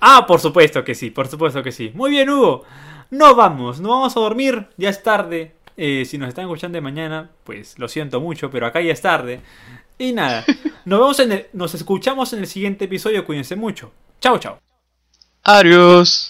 [0.06, 1.90] Ah, por supuesto que sí, por supuesto que sí.
[1.94, 2.66] Muy bien, Hugo.
[3.10, 5.56] No vamos, no vamos a dormir, ya es tarde.
[5.78, 9.02] Eh, si nos están escuchando de mañana, pues lo siento mucho, pero acá ya es
[9.02, 9.42] tarde.
[9.98, 10.46] Y nada,
[10.86, 13.92] nos vemos en el, nos escuchamos en el siguiente episodio, cuídense mucho.
[14.20, 14.60] Chao, chao.
[15.44, 16.22] Adiós.